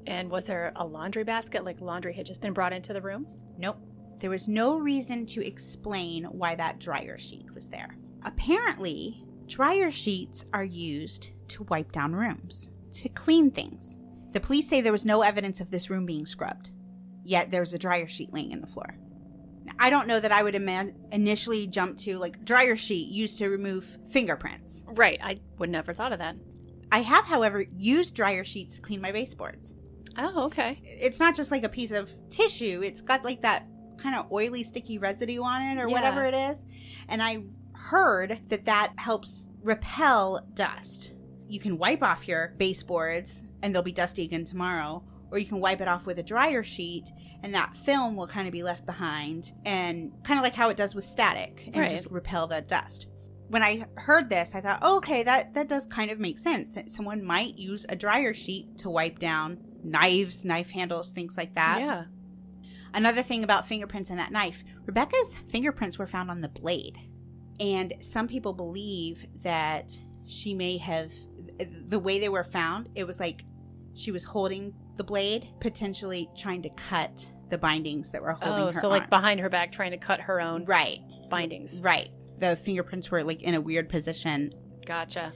And 0.06 0.30
was 0.30 0.46
there 0.46 0.72
a 0.78 0.86
laundry 0.86 1.26
basket? 1.26 1.66
Like 1.66 1.82
laundry 1.82 2.14
had 2.14 2.26
just 2.26 2.40
been 2.40 2.54
brought 2.54 2.72
into 2.72 2.94
the 2.94 3.02
room? 3.02 3.28
Nope. 3.58 3.78
There 4.20 4.30
was 4.30 4.48
no 4.48 4.78
reason 4.78 5.26
to 5.28 5.46
explain 5.46 6.26
why 6.26 6.56
that 6.56 6.80
dryer 6.80 7.18
sheet 7.18 7.54
was 7.54 7.70
there. 7.70 7.98
Apparently, 8.24 9.24
dryer 9.48 9.92
sheets 9.92 10.46
are 10.54 10.64
used 10.64 11.32
to 11.50 11.64
wipe 11.64 11.92
down 11.92 12.14
rooms, 12.14 12.72
to 12.94 13.10
clean 13.10 13.52
things. 13.52 13.98
The 14.34 14.40
police 14.40 14.68
say 14.68 14.82
there 14.82 14.92
was 14.92 15.06
no 15.06 15.22
evidence 15.22 15.62
of 15.62 15.72
this 15.72 15.90
room 15.90 16.06
being 16.06 16.26
scrubbed, 16.26 16.72
yet 17.24 17.52
there 17.52 17.62
was 17.62 17.74
a 17.74 17.80
dryer 17.80 18.08
sheet 18.08 18.34
laying 18.34 18.52
in 18.52 18.62
the 18.62 18.68
floor. 18.68 18.98
Now, 19.64 19.74
I 19.80 19.90
don't 19.90 20.08
know 20.08 20.20
that 20.20 20.32
I 20.32 20.44
would 20.44 20.56
ima- 20.56 20.92
initially 21.12 21.68
jump 21.68 21.98
to 22.00 22.18
like 22.18 22.44
dryer 22.44 22.76
sheet 22.76 23.10
used 23.10 23.38
to 23.38 23.50
remove 23.50 23.98
fingerprints. 24.12 24.84
Right. 24.88 25.20
I 25.22 25.42
would 25.60 25.70
never 25.70 25.94
thought 25.94 26.14
of 26.14 26.20
that. 26.20 26.38
I 26.92 27.02
have, 27.02 27.26
however, 27.26 27.66
used 27.78 28.16
dryer 28.16 28.44
sheets 28.44 28.76
to 28.76 28.82
clean 28.82 29.02
my 29.02 29.12
baseboards. 29.12 29.76
Oh, 30.18 30.46
okay. 30.46 30.80
it's 30.84 31.20
not 31.20 31.36
just 31.36 31.52
like 31.52 31.64
a 31.64 31.70
piece 31.70 31.92
of 31.92 32.10
tissue. 32.30 32.82
It's 32.84 33.02
got 33.02 33.24
like 33.24 33.42
that 33.42 33.68
kind 33.98 34.16
of 34.16 34.32
oily, 34.32 34.64
sticky 34.64 34.98
residue 34.98 35.42
on 35.42 35.62
it 35.62 35.82
or 35.82 35.88
Yeah. 35.88 35.94
whatever 35.94 36.26
it 36.26 36.34
is. 36.34 36.66
And 37.08 37.22
I 37.22 37.44
heard 37.74 38.40
that 38.50 38.66
that 38.66 38.94
helps 38.98 39.50
repel 39.62 40.46
dust. 40.54 41.14
You 41.48 41.60
can 41.60 41.78
wipe 41.78 42.04
off 42.04 42.28
your 42.28 42.54
baseboards 42.58 43.46
and 43.62 43.74
they'll 43.74 43.82
be 43.84 43.92
dusty 43.92 44.24
again 44.24 44.46
tomorrow. 44.46 45.04
Or 45.30 45.38
you 45.38 45.46
can 45.46 45.60
wipe 45.60 45.82
it 45.82 45.88
off 45.90 46.06
with 46.06 46.18
a 46.20 46.24
dryer 46.24 46.64
sheet 46.64 47.12
and 47.44 47.54
that 47.54 47.76
film 47.76 48.16
will 48.16 48.28
kind 48.28 48.48
of 48.48 48.52
be 48.54 48.64
left 48.64 48.86
behind 48.86 49.52
and 49.66 50.12
kind 50.24 50.40
of 50.40 50.44
like 50.44 50.56
how 50.56 50.70
it 50.70 50.78
does 50.78 50.96
with 50.96 51.04
static 51.06 51.66
and 51.68 51.78
Right. 51.78 51.90
just 51.90 52.10
repel 52.10 52.48
the 52.48 52.62
dust. 52.62 53.08
When 53.50 53.62
I 53.64 53.86
heard 53.96 54.30
this, 54.30 54.56
I 54.56 54.62
thought, 54.62 54.80
oh, 54.82 54.98
okay, 54.98 55.24
that, 55.24 55.54
that 55.54 55.68
does 55.70 55.86
kind 55.86 56.12
of 56.12 56.20
make 56.20 56.40
sense 56.40 56.72
that 56.72 56.90
someone 56.92 57.24
might 57.24 57.58
use 57.58 57.86
a 57.90 57.96
dryer 57.96 58.34
sheet 58.34 58.78
to 58.80 58.90
wipe 58.90 59.20
down 59.20 59.60
knives, 59.84 60.44
knife 60.44 60.72
handles, 60.72 61.12
things 61.14 61.38
like 61.38 61.56
that. 61.56 61.80
yeah. 61.80 62.04
Another 62.94 63.22
thing 63.24 63.44
about 63.44 63.68
fingerprints 63.68 64.10
in 64.10 64.18
that 64.18 64.32
knife 64.32 64.64
Rebecca's 64.86 65.38
fingerprints 65.50 65.98
were 65.98 66.08
found 66.08 66.30
on 66.32 66.42
the 66.42 66.50
blade. 66.50 66.98
And 67.60 67.94
some 68.02 68.28
people 68.28 68.54
believe 68.54 69.26
that 69.42 69.98
she 70.26 70.54
may 70.54 70.78
have, 70.78 71.12
the 71.88 72.00
way 72.00 72.20
they 72.20 72.30
were 72.30 72.44
found, 72.44 72.90
it 72.96 73.06
was 73.06 73.20
like 73.20 73.44
she 73.94 74.12
was 74.12 74.24
holding 74.24 74.74
the 74.98 75.04
blade, 75.04 75.48
potentially 75.60 76.30
trying 76.38 76.62
to 76.64 76.70
cut 76.70 77.32
the 77.50 77.58
bindings 77.58 78.12
that 78.12 78.22
were 78.22 78.34
holding 78.34 78.64
Oh, 78.64 78.68
her 78.68 78.74
so 78.82 78.90
like 78.90 79.10
behind 79.10 79.40
her 79.40 79.50
back 79.50 79.72
trying 79.72 79.92
to 79.92 79.98
cut 79.98 80.20
her 80.22 80.40
own 80.42 80.66
Right, 80.66 81.00
bindings. 81.30 81.80
right. 81.82 82.10
the 82.40 82.56
fingerprints 82.56 83.10
were 83.10 83.24
like 83.24 83.42
in 83.42 83.56
a 83.56 83.62
weird 83.62 83.90
position. 83.90 84.54
Gotcha. 84.86 85.34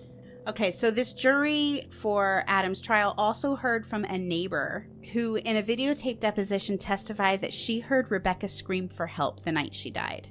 Okay, 0.48 0.72
so 0.72 0.90
this 0.90 1.14
jury 1.14 1.88
for 1.92 2.44
Adam's 2.48 2.82
trial 2.82 3.14
also 3.16 3.56
heard 3.56 3.86
from 3.86 4.04
a 4.06 4.18
neighbor 4.18 4.88
who, 5.14 5.36
in 5.36 5.56
a 5.56 5.62
videotape 5.62 6.20
deposition, 6.20 6.80
testified 6.80 7.42
that 7.42 7.54
she 7.54 7.82
heard 7.82 8.10
Rebecca 8.10 8.48
scream 8.48 8.90
for 8.90 9.06
help 9.06 9.44
the 9.44 9.52
night 9.52 9.76
she 9.76 9.92
died. 9.92 10.30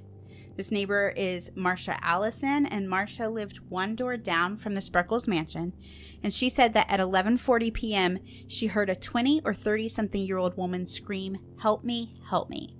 This 0.57 0.73
neighbor 0.73 1.14
is 1.16 1.53
Marcia 1.55 1.96
Allison, 2.03 2.66
and 2.66 2.90
Marcia 2.90 3.29
lived 3.29 3.61
one 3.68 3.94
door 3.94 4.16
down 4.16 4.57
from 4.57 4.75
the 4.75 4.81
Spreckels 4.81 5.29
mansion. 5.29 5.75
And 6.25 6.35
she 6.35 6.51
said 6.51 6.73
that 6.73 6.90
at 6.90 6.99
11:40 6.99 7.73
p.m., 7.73 8.18
she 8.49 8.66
heard 8.66 8.90
a 8.90 8.96
20 8.96 9.42
or 9.44 9.55
30 9.55 9.88
something 9.88 10.23
year 10.23 10.38
old 10.38 10.57
woman 10.57 10.88
scream, 10.88 11.38
"Help 11.61 11.85
me, 11.85 12.14
help 12.31 12.51
me." 12.51 12.77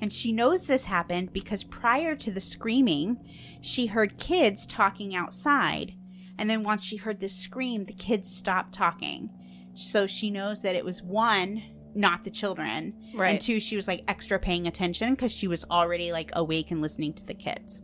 And 0.00 0.10
she 0.10 0.32
knows 0.32 0.66
this 0.66 0.86
happened 0.86 1.34
because 1.34 1.64
prior 1.64 2.16
to 2.16 2.30
the 2.30 2.40
screaming, 2.40 3.18
she 3.60 3.88
heard 3.88 4.16
kids 4.16 4.66
talking 4.66 5.14
outside 5.14 5.96
and 6.42 6.50
then 6.50 6.64
once 6.64 6.82
she 6.82 6.96
heard 6.96 7.20
this 7.20 7.36
scream, 7.36 7.84
the 7.84 7.92
kids 7.92 8.28
stopped 8.28 8.74
talking. 8.74 9.30
So 9.74 10.08
she 10.08 10.28
knows 10.28 10.62
that 10.62 10.74
it 10.74 10.84
was 10.84 11.00
one, 11.00 11.62
not 11.94 12.24
the 12.24 12.32
children. 12.32 12.94
Right. 13.14 13.30
And 13.30 13.40
two, 13.40 13.60
she 13.60 13.76
was 13.76 13.86
like 13.86 14.02
extra 14.08 14.40
paying 14.40 14.66
attention 14.66 15.10
because 15.10 15.30
she 15.30 15.46
was 15.46 15.64
already 15.70 16.10
like 16.10 16.32
awake 16.34 16.72
and 16.72 16.82
listening 16.82 17.12
to 17.12 17.24
the 17.24 17.32
kids. 17.32 17.80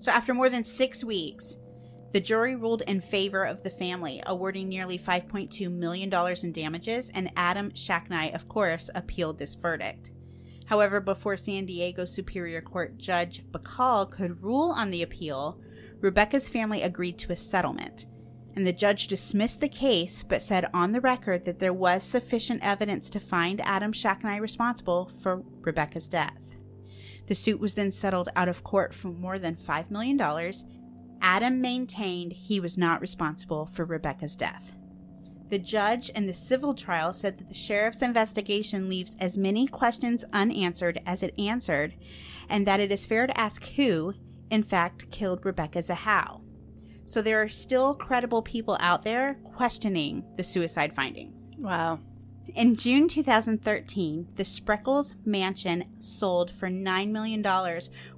So 0.00 0.10
after 0.10 0.34
more 0.34 0.50
than 0.50 0.64
six 0.64 1.04
weeks, 1.04 1.56
the 2.10 2.18
jury 2.18 2.56
ruled 2.56 2.82
in 2.82 3.00
favor 3.00 3.44
of 3.44 3.62
the 3.62 3.70
family, 3.70 4.20
awarding 4.26 4.68
nearly 4.68 4.98
$5.2 4.98 5.70
million 5.70 6.12
in 6.42 6.52
damages, 6.52 7.12
and 7.14 7.30
Adam 7.36 7.70
Shacknai, 7.70 8.34
of 8.34 8.48
course, 8.48 8.90
appealed 8.92 9.38
this 9.38 9.54
verdict. 9.54 10.10
However, 10.66 10.98
before 10.98 11.36
San 11.36 11.64
Diego 11.64 12.04
Superior 12.04 12.60
Court 12.60 12.98
Judge 12.98 13.44
Bacal 13.52 14.10
could 14.10 14.42
rule 14.42 14.72
on 14.72 14.90
the 14.90 15.02
appeal, 15.02 15.60
Rebecca's 16.00 16.48
family 16.48 16.82
agreed 16.82 17.18
to 17.18 17.32
a 17.32 17.36
settlement, 17.36 18.06
and 18.56 18.66
the 18.66 18.72
judge 18.72 19.06
dismissed 19.06 19.60
the 19.60 19.68
case 19.68 20.22
but 20.22 20.42
said 20.42 20.66
on 20.72 20.92
the 20.92 21.00
record 21.00 21.44
that 21.44 21.58
there 21.58 21.72
was 21.72 22.02
sufficient 22.02 22.64
evidence 22.64 23.10
to 23.10 23.20
find 23.20 23.60
Adam 23.60 23.92
Shacknai 23.92 24.40
responsible 24.40 25.10
for 25.22 25.42
Rebecca's 25.60 26.08
death. 26.08 26.56
The 27.26 27.34
suit 27.34 27.60
was 27.60 27.74
then 27.74 27.92
settled 27.92 28.28
out 28.34 28.48
of 28.48 28.64
court 28.64 28.92
for 28.92 29.08
more 29.08 29.38
than 29.38 29.56
$5 29.56 29.90
million. 29.90 30.20
Adam 31.22 31.60
maintained 31.60 32.32
he 32.32 32.58
was 32.58 32.78
not 32.78 33.00
responsible 33.00 33.66
for 33.66 33.84
Rebecca's 33.84 34.36
death. 34.36 34.74
The 35.50 35.58
judge 35.58 36.10
in 36.10 36.26
the 36.26 36.32
civil 36.32 36.74
trial 36.74 37.12
said 37.12 37.38
that 37.38 37.48
the 37.48 37.54
sheriff's 37.54 38.02
investigation 38.02 38.88
leaves 38.88 39.16
as 39.20 39.36
many 39.36 39.66
questions 39.66 40.24
unanswered 40.32 41.00
as 41.04 41.22
it 41.22 41.34
answered, 41.38 41.94
and 42.48 42.66
that 42.66 42.80
it 42.80 42.90
is 42.90 43.04
fair 43.04 43.26
to 43.26 43.38
ask 43.38 43.64
who, 43.70 44.14
in 44.50 44.62
fact, 44.62 45.10
killed 45.10 45.44
Rebecca 45.44 45.78
Zahau. 45.78 46.42
So 47.06 47.22
there 47.22 47.42
are 47.42 47.48
still 47.48 47.94
credible 47.94 48.42
people 48.42 48.76
out 48.80 49.02
there 49.02 49.34
questioning 49.42 50.24
the 50.36 50.44
suicide 50.44 50.94
findings. 50.94 51.50
Wow. 51.58 52.00
In 52.54 52.74
June 52.74 53.08
2013, 53.08 54.28
the 54.36 54.42
Spreckels 54.42 55.14
mansion 55.24 55.84
sold 56.00 56.50
for 56.50 56.68
$9 56.68 57.10
million, 57.10 57.44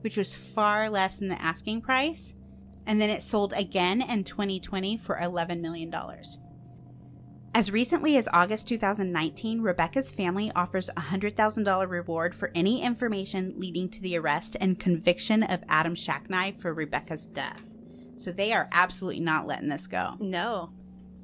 which 0.00 0.16
was 0.16 0.34
far 0.34 0.88
less 0.88 1.18
than 1.18 1.28
the 1.28 1.40
asking 1.40 1.82
price. 1.82 2.34
And 2.86 3.00
then 3.00 3.10
it 3.10 3.22
sold 3.22 3.52
again 3.52 4.00
in 4.00 4.24
2020 4.24 4.96
for 4.98 5.16
$11 5.16 5.60
million. 5.60 5.90
As 7.54 7.70
recently 7.70 8.16
as 8.16 8.30
August 8.32 8.66
2019, 8.68 9.60
Rebecca's 9.60 10.10
family 10.10 10.50
offers 10.56 10.88
a 10.88 11.02
$100,000 11.02 11.90
reward 11.90 12.34
for 12.34 12.50
any 12.54 12.82
information 12.82 13.52
leading 13.56 13.90
to 13.90 14.00
the 14.00 14.16
arrest 14.16 14.56
and 14.58 14.80
conviction 14.80 15.42
of 15.42 15.62
Adam 15.68 15.94
Shacknai 15.94 16.58
for 16.58 16.72
Rebecca's 16.72 17.26
death. 17.26 17.60
So 18.16 18.32
they 18.32 18.54
are 18.54 18.70
absolutely 18.72 19.20
not 19.20 19.46
letting 19.46 19.68
this 19.68 19.86
go. 19.86 20.16
No. 20.18 20.72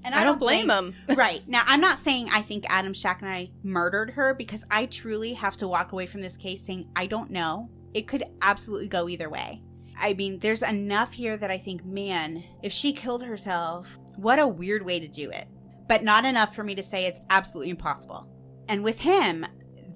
And 0.04 0.14
I 0.14 0.22
don't 0.22 0.38
blame 0.38 0.66
them. 0.66 0.94
right. 1.08 1.48
Now, 1.48 1.62
I'm 1.64 1.80
not 1.80 1.98
saying 1.98 2.28
I 2.30 2.42
think 2.42 2.66
Adam 2.68 2.92
Shacknai 2.92 3.50
murdered 3.62 4.10
her 4.10 4.34
because 4.34 4.66
I 4.70 4.84
truly 4.84 5.32
have 5.32 5.56
to 5.56 5.68
walk 5.68 5.92
away 5.92 6.06
from 6.06 6.20
this 6.20 6.36
case 6.36 6.62
saying 6.62 6.90
I 6.94 7.06
don't 7.06 7.30
know. 7.30 7.70
It 7.94 8.06
could 8.06 8.24
absolutely 8.42 8.88
go 8.88 9.08
either 9.08 9.30
way. 9.30 9.62
I 9.98 10.12
mean, 10.12 10.40
there's 10.40 10.62
enough 10.62 11.14
here 11.14 11.38
that 11.38 11.50
I 11.50 11.58
think, 11.58 11.86
man, 11.86 12.44
if 12.62 12.70
she 12.70 12.92
killed 12.92 13.24
herself, 13.24 13.98
what 14.16 14.38
a 14.38 14.46
weird 14.46 14.84
way 14.84 15.00
to 15.00 15.08
do 15.08 15.30
it 15.30 15.48
but 15.88 16.04
not 16.04 16.24
enough 16.24 16.54
for 16.54 16.62
me 16.62 16.74
to 16.74 16.82
say 16.82 17.06
it's 17.06 17.20
absolutely 17.30 17.70
impossible. 17.70 18.28
And 18.68 18.84
with 18.84 19.00
him, 19.00 19.46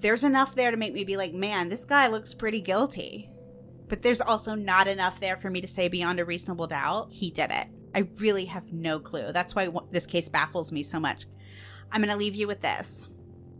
there's 0.01 0.23
enough 0.23 0.55
there 0.55 0.71
to 0.71 0.77
make 0.77 0.93
me 0.93 1.03
be 1.03 1.15
like, 1.15 1.33
man, 1.33 1.69
this 1.69 1.85
guy 1.85 2.07
looks 2.07 2.33
pretty 2.33 2.59
guilty. 2.59 3.29
But 3.87 4.01
there's 4.01 4.21
also 4.21 4.55
not 4.55 4.87
enough 4.87 5.19
there 5.19 5.37
for 5.37 5.49
me 5.49 5.61
to 5.61 5.67
say 5.67 5.87
beyond 5.87 6.19
a 6.19 6.25
reasonable 6.25 6.67
doubt 6.67 7.09
he 7.11 7.31
did 7.31 7.51
it. 7.51 7.67
I 7.95 8.07
really 8.17 8.45
have 8.45 8.73
no 8.73 8.99
clue. 8.99 9.31
That's 9.31 9.53
why 9.53 9.69
this 9.91 10.07
case 10.07 10.29
baffles 10.29 10.71
me 10.71 10.81
so 10.81 10.99
much. 10.99 11.25
I'm 11.91 12.01
going 12.01 12.11
to 12.11 12.17
leave 12.17 12.35
you 12.35 12.47
with 12.47 12.61
this. 12.61 13.07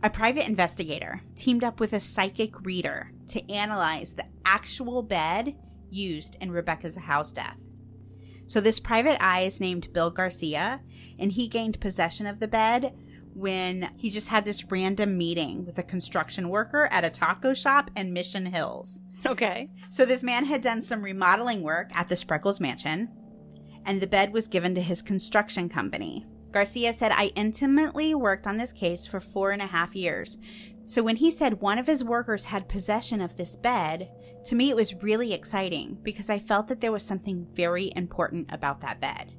A 0.02 0.10
private 0.10 0.48
investigator 0.48 1.20
teamed 1.36 1.62
up 1.62 1.78
with 1.78 1.92
a 1.92 2.00
psychic 2.00 2.60
reader 2.66 3.12
to 3.28 3.50
analyze 3.50 4.14
the 4.14 4.26
actual 4.44 5.02
bed 5.02 5.56
used 5.88 6.36
in 6.40 6.50
Rebecca's 6.50 6.96
house 6.96 7.32
death. 7.32 7.58
So 8.46 8.60
this 8.60 8.80
private 8.80 9.22
eye 9.22 9.42
is 9.42 9.60
named 9.60 9.92
Bill 9.92 10.10
Garcia, 10.10 10.80
and 11.18 11.32
he 11.32 11.48
gained 11.48 11.80
possession 11.80 12.26
of 12.26 12.40
the 12.40 12.48
bed 12.48 12.94
when 13.34 13.90
he 13.96 14.10
just 14.10 14.28
had 14.28 14.44
this 14.44 14.64
random 14.70 15.18
meeting 15.18 15.64
with 15.64 15.78
a 15.78 15.82
construction 15.82 16.48
worker 16.48 16.88
at 16.90 17.04
a 17.04 17.10
taco 17.10 17.52
shop 17.54 17.90
in 17.96 18.12
Mission 18.12 18.46
Hills. 18.46 19.00
Okay. 19.26 19.70
So 19.90 20.04
this 20.04 20.22
man 20.22 20.44
had 20.44 20.60
done 20.60 20.82
some 20.82 21.02
remodeling 21.02 21.62
work 21.62 21.90
at 21.94 22.08
the 22.08 22.14
Spreckels 22.14 22.60
mansion, 22.60 23.08
and 23.86 24.00
the 24.00 24.06
bed 24.06 24.32
was 24.32 24.46
given 24.46 24.74
to 24.74 24.82
his 24.82 25.02
construction 25.02 25.68
company. 25.68 26.24
Garcia 26.54 26.92
said, 26.92 27.10
I 27.10 27.32
intimately 27.34 28.14
worked 28.14 28.46
on 28.46 28.58
this 28.58 28.72
case 28.72 29.08
for 29.08 29.18
four 29.18 29.50
and 29.50 29.60
a 29.60 29.66
half 29.66 29.96
years. 29.96 30.38
So 30.86 31.02
when 31.02 31.16
he 31.16 31.32
said 31.32 31.60
one 31.60 31.78
of 31.78 31.88
his 31.88 32.04
workers 32.04 32.44
had 32.44 32.68
possession 32.68 33.20
of 33.20 33.36
this 33.36 33.56
bed, 33.56 34.08
to 34.44 34.54
me 34.54 34.70
it 34.70 34.76
was 34.76 35.02
really 35.02 35.32
exciting 35.32 35.98
because 36.04 36.30
I 36.30 36.38
felt 36.38 36.68
that 36.68 36.80
there 36.80 36.92
was 36.92 37.02
something 37.02 37.48
very 37.54 37.92
important 37.96 38.52
about 38.52 38.80
that 38.82 39.00
bed. 39.00 39.32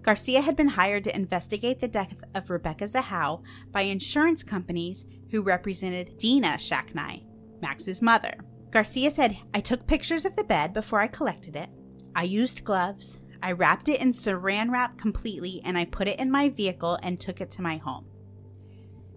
Garcia 0.00 0.40
had 0.40 0.56
been 0.56 0.68
hired 0.68 1.04
to 1.04 1.14
investigate 1.14 1.80
the 1.80 1.86
death 1.86 2.14
of 2.34 2.48
Rebecca 2.48 2.84
Zahau 2.84 3.42
by 3.70 3.82
insurance 3.82 4.42
companies 4.42 5.04
who 5.32 5.42
represented 5.42 6.16
Dina 6.16 6.54
Shacknai, 6.54 7.24
Max's 7.60 8.00
mother. 8.00 8.32
Garcia 8.70 9.10
said, 9.10 9.36
I 9.52 9.60
took 9.60 9.86
pictures 9.86 10.24
of 10.24 10.36
the 10.36 10.44
bed 10.44 10.72
before 10.72 11.00
I 11.00 11.08
collected 11.08 11.56
it. 11.56 11.68
I 12.16 12.22
used 12.22 12.64
gloves. 12.64 13.20
I 13.42 13.52
wrapped 13.52 13.88
it 13.88 14.00
in 14.00 14.12
saran 14.12 14.70
wrap 14.70 14.96
completely 14.96 15.60
and 15.64 15.76
I 15.76 15.84
put 15.84 16.08
it 16.08 16.18
in 16.18 16.30
my 16.30 16.48
vehicle 16.48 16.98
and 17.02 17.20
took 17.20 17.40
it 17.40 17.50
to 17.52 17.62
my 17.62 17.76
home. 17.78 18.06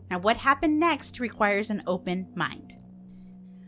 Now, 0.09 0.19
what 0.19 0.37
happened 0.37 0.79
next 0.79 1.19
requires 1.19 1.69
an 1.69 1.83
open 1.87 2.27
mind. 2.35 2.75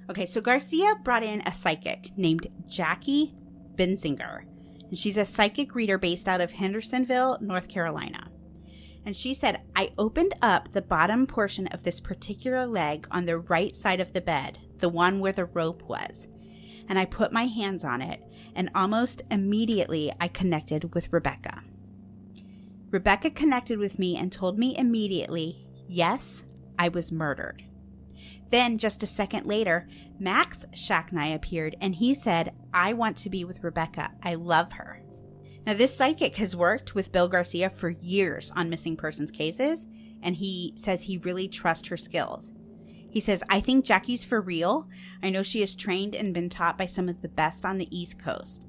Okay, 0.09 0.25
so 0.25 0.39
Garcia 0.39 0.95
brought 1.03 1.23
in 1.23 1.41
a 1.45 1.53
psychic 1.53 2.11
named 2.17 2.47
Jackie 2.67 3.35
Bessinger. 3.75 4.45
And 4.89 4.97
she's 4.97 5.17
a 5.17 5.25
psychic 5.25 5.75
reader 5.75 5.97
based 5.97 6.27
out 6.27 6.41
of 6.41 6.53
Hendersonville, 6.53 7.39
North 7.41 7.67
Carolina. 7.67 8.29
And 9.05 9.15
she 9.15 9.33
said, 9.33 9.61
I 9.75 9.91
opened 9.97 10.35
up 10.41 10.71
the 10.71 10.81
bottom 10.81 11.27
portion 11.27 11.67
of 11.67 11.83
this 11.83 11.99
particular 11.99 12.65
leg 12.65 13.07
on 13.11 13.25
the 13.25 13.37
right 13.37 13.75
side 13.75 13.99
of 13.99 14.13
the 14.13 14.21
bed, 14.21 14.59
the 14.79 14.89
one 14.89 15.19
where 15.19 15.33
the 15.33 15.45
rope 15.45 15.83
was. 15.83 16.27
And 16.89 16.97
I 16.97 17.05
put 17.05 17.31
my 17.31 17.45
hands 17.45 17.83
on 17.83 18.01
it, 18.01 18.21
and 18.57 18.69
almost 18.75 19.21
immediately 19.31 20.11
I 20.19 20.27
connected 20.27 20.93
with 20.93 21.13
Rebecca. 21.13 21.63
Rebecca 22.89 23.29
connected 23.29 23.77
with 23.79 23.99
me 23.99 24.17
and 24.17 24.31
told 24.31 24.57
me 24.57 24.75
immediately, 24.77 25.67
yes, 25.87 26.43
I 26.77 26.89
was 26.89 27.11
murdered. 27.11 27.63
Then, 28.49 28.77
just 28.77 29.03
a 29.03 29.07
second 29.07 29.45
later, 29.45 29.87
Max 30.19 30.65
Shacknai 30.73 31.35
appeared 31.35 31.75
and 31.79 31.95
he 31.95 32.13
said, 32.13 32.53
I 32.73 32.93
want 32.93 33.17
to 33.17 33.29
be 33.29 33.43
with 33.43 33.63
Rebecca. 33.63 34.13
I 34.23 34.35
love 34.35 34.73
her. 34.73 35.03
Now, 35.65 35.73
this 35.73 35.95
psychic 35.95 36.37
has 36.37 36.55
worked 36.55 36.95
with 36.95 37.11
Bill 37.11 37.27
Garcia 37.27 37.69
for 37.69 37.89
years 37.89 38.51
on 38.55 38.69
missing 38.69 38.95
persons 38.95 39.31
cases, 39.31 39.87
and 40.23 40.37
he 40.37 40.73
says 40.75 41.03
he 41.03 41.17
really 41.17 41.49
trusts 41.49 41.89
her 41.89 41.97
skills. 41.97 42.51
He 43.17 43.21
says, 43.21 43.43
I 43.49 43.61
think 43.61 43.83
Jackie's 43.83 44.23
for 44.23 44.39
real. 44.39 44.87
I 45.23 45.31
know 45.31 45.41
she 45.41 45.63
is 45.63 45.75
trained 45.75 46.13
and 46.13 46.35
been 46.35 46.49
taught 46.49 46.77
by 46.77 46.85
some 46.85 47.09
of 47.09 47.23
the 47.23 47.27
best 47.27 47.65
on 47.65 47.79
the 47.79 47.87
East 47.89 48.19
Coast. 48.19 48.67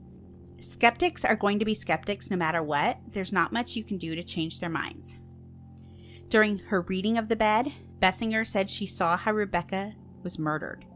Skeptics 0.59 1.23
are 1.23 1.37
going 1.37 1.59
to 1.59 1.67
be 1.67 1.75
skeptics 1.75 2.31
no 2.31 2.37
matter 2.39 2.63
what. 2.63 2.97
There's 3.13 3.31
not 3.31 3.53
much 3.53 3.77
you 3.77 3.85
can 3.85 3.99
do 3.99 4.17
to 4.17 4.23
change 4.23 4.59
their 4.59 4.71
minds. 4.71 5.17
During 6.29 6.61
her 6.61 6.81
reading 6.81 7.19
of 7.19 7.29
the 7.29 7.37
bed, 7.37 7.75
Bessinger 7.99 8.47
said 8.47 8.71
she 8.71 8.87
saw 8.87 9.19
how 9.19 9.33
Rebecca 9.33 9.93
was 10.23 10.39
murdered. 10.39 10.87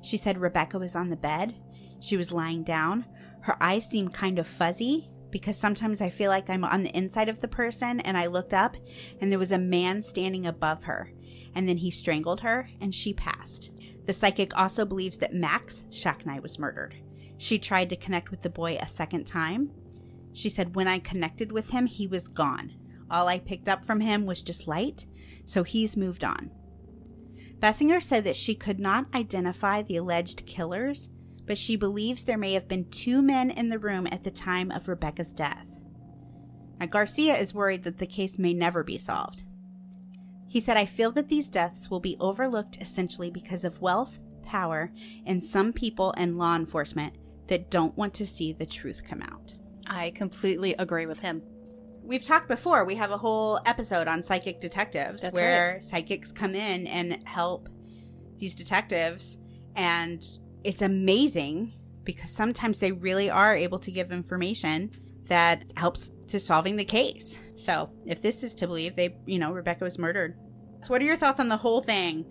She 0.00 0.16
said 0.16 0.38
Rebecca 0.38 0.78
was 0.78 0.96
on 0.96 1.10
the 1.10 1.16
bed. 1.16 1.56
She 2.00 2.16
was 2.16 2.32
lying 2.32 2.62
down. 2.62 3.04
Her 3.42 3.62
eyes 3.62 3.84
seemed 3.84 4.14
kind 4.14 4.38
of 4.38 4.46
fuzzy 4.46 5.10
because 5.30 5.58
sometimes 5.58 6.00
I 6.00 6.08
feel 6.08 6.30
like 6.30 6.48
I'm 6.48 6.64
on 6.64 6.84
the 6.84 6.96
inside 6.96 7.28
of 7.28 7.40
the 7.40 7.48
person 7.48 8.00
and 8.00 8.16
I 8.16 8.28
looked 8.28 8.54
up 8.54 8.76
and 9.20 9.30
there 9.30 9.38
was 9.38 9.52
a 9.52 9.58
man 9.58 10.00
standing 10.00 10.46
above 10.46 10.84
her. 10.84 11.12
And 11.58 11.68
then 11.68 11.78
he 11.78 11.90
strangled 11.90 12.42
her 12.42 12.70
and 12.80 12.94
she 12.94 13.12
passed. 13.12 13.72
The 14.06 14.12
psychic 14.12 14.56
also 14.56 14.84
believes 14.84 15.18
that 15.18 15.34
Max 15.34 15.86
Shacknai 15.90 16.40
was 16.40 16.56
murdered. 16.56 16.94
She 17.36 17.58
tried 17.58 17.90
to 17.90 17.96
connect 17.96 18.30
with 18.30 18.42
the 18.42 18.48
boy 18.48 18.76
a 18.76 18.86
second 18.86 19.24
time. 19.24 19.72
She 20.32 20.48
said, 20.48 20.76
When 20.76 20.86
I 20.86 21.00
connected 21.00 21.50
with 21.50 21.70
him, 21.70 21.86
he 21.86 22.06
was 22.06 22.28
gone. 22.28 22.74
All 23.10 23.26
I 23.26 23.40
picked 23.40 23.68
up 23.68 23.84
from 23.84 23.98
him 23.98 24.24
was 24.24 24.40
just 24.40 24.68
light, 24.68 25.06
so 25.46 25.64
he's 25.64 25.96
moved 25.96 26.22
on. 26.22 26.52
Bessinger 27.58 28.00
said 28.00 28.22
that 28.22 28.36
she 28.36 28.54
could 28.54 28.78
not 28.78 29.12
identify 29.12 29.82
the 29.82 29.96
alleged 29.96 30.46
killers, 30.46 31.10
but 31.44 31.58
she 31.58 31.74
believes 31.74 32.22
there 32.22 32.38
may 32.38 32.52
have 32.52 32.68
been 32.68 32.88
two 32.88 33.20
men 33.20 33.50
in 33.50 33.68
the 33.68 33.80
room 33.80 34.06
at 34.12 34.22
the 34.22 34.30
time 34.30 34.70
of 34.70 34.86
Rebecca's 34.86 35.32
death. 35.32 35.80
Now, 36.78 36.86
Garcia 36.86 37.36
is 37.36 37.52
worried 37.52 37.82
that 37.82 37.98
the 37.98 38.06
case 38.06 38.38
may 38.38 38.54
never 38.54 38.84
be 38.84 38.96
solved. 38.96 39.42
He 40.48 40.60
said, 40.60 40.76
I 40.76 40.86
feel 40.86 41.12
that 41.12 41.28
these 41.28 41.48
deaths 41.48 41.90
will 41.90 42.00
be 42.00 42.16
overlooked 42.18 42.78
essentially 42.80 43.30
because 43.30 43.64
of 43.64 43.80
wealth, 43.80 44.18
power, 44.42 44.90
and 45.26 45.44
some 45.44 45.72
people 45.72 46.14
and 46.16 46.38
law 46.38 46.56
enforcement 46.56 47.14
that 47.48 47.70
don't 47.70 47.96
want 47.96 48.14
to 48.14 48.26
see 48.26 48.52
the 48.52 48.66
truth 48.66 49.02
come 49.04 49.22
out. 49.22 49.56
I 49.86 50.10
completely 50.10 50.74
agree 50.78 51.06
with 51.06 51.20
him. 51.20 51.42
We've 52.02 52.24
talked 52.24 52.48
before, 52.48 52.84
we 52.84 52.94
have 52.94 53.10
a 53.10 53.18
whole 53.18 53.60
episode 53.66 54.08
on 54.08 54.22
psychic 54.22 54.60
detectives 54.60 55.22
That's 55.22 55.34
where 55.34 55.72
right. 55.74 55.82
psychics 55.82 56.32
come 56.32 56.54
in 56.54 56.86
and 56.86 57.26
help 57.26 57.68
these 58.38 58.54
detectives. 58.54 59.36
And 59.76 60.24
it's 60.64 60.80
amazing 60.80 61.74
because 62.04 62.30
sometimes 62.30 62.78
they 62.78 62.92
really 62.92 63.28
are 63.28 63.54
able 63.54 63.78
to 63.80 63.90
give 63.90 64.10
information 64.10 64.90
that 65.26 65.64
helps 65.76 66.10
to 66.28 66.40
solving 66.40 66.76
the 66.76 66.84
case. 66.84 67.38
So, 67.58 67.90
if 68.06 68.22
this 68.22 68.42
is 68.42 68.54
to 68.56 68.66
believe, 68.66 68.96
they, 68.96 69.16
you 69.26 69.38
know, 69.38 69.52
Rebecca 69.52 69.84
was 69.84 69.98
murdered. 69.98 70.36
So, 70.82 70.92
what 70.92 71.02
are 71.02 71.04
your 71.04 71.16
thoughts 71.16 71.40
on 71.40 71.48
the 71.48 71.56
whole 71.56 71.82
thing? 71.82 72.24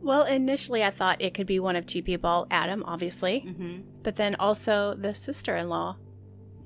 Well, 0.00 0.24
initially 0.24 0.82
I 0.82 0.90
thought 0.90 1.20
it 1.22 1.34
could 1.34 1.46
be 1.46 1.60
one 1.60 1.76
of 1.76 1.86
two 1.86 2.02
people 2.02 2.46
Adam, 2.50 2.82
obviously, 2.86 3.44
Mm-hmm. 3.46 3.82
but 4.02 4.16
then 4.16 4.34
also 4.36 4.94
the 4.94 5.14
sister 5.14 5.56
in 5.56 5.68
law 5.68 5.96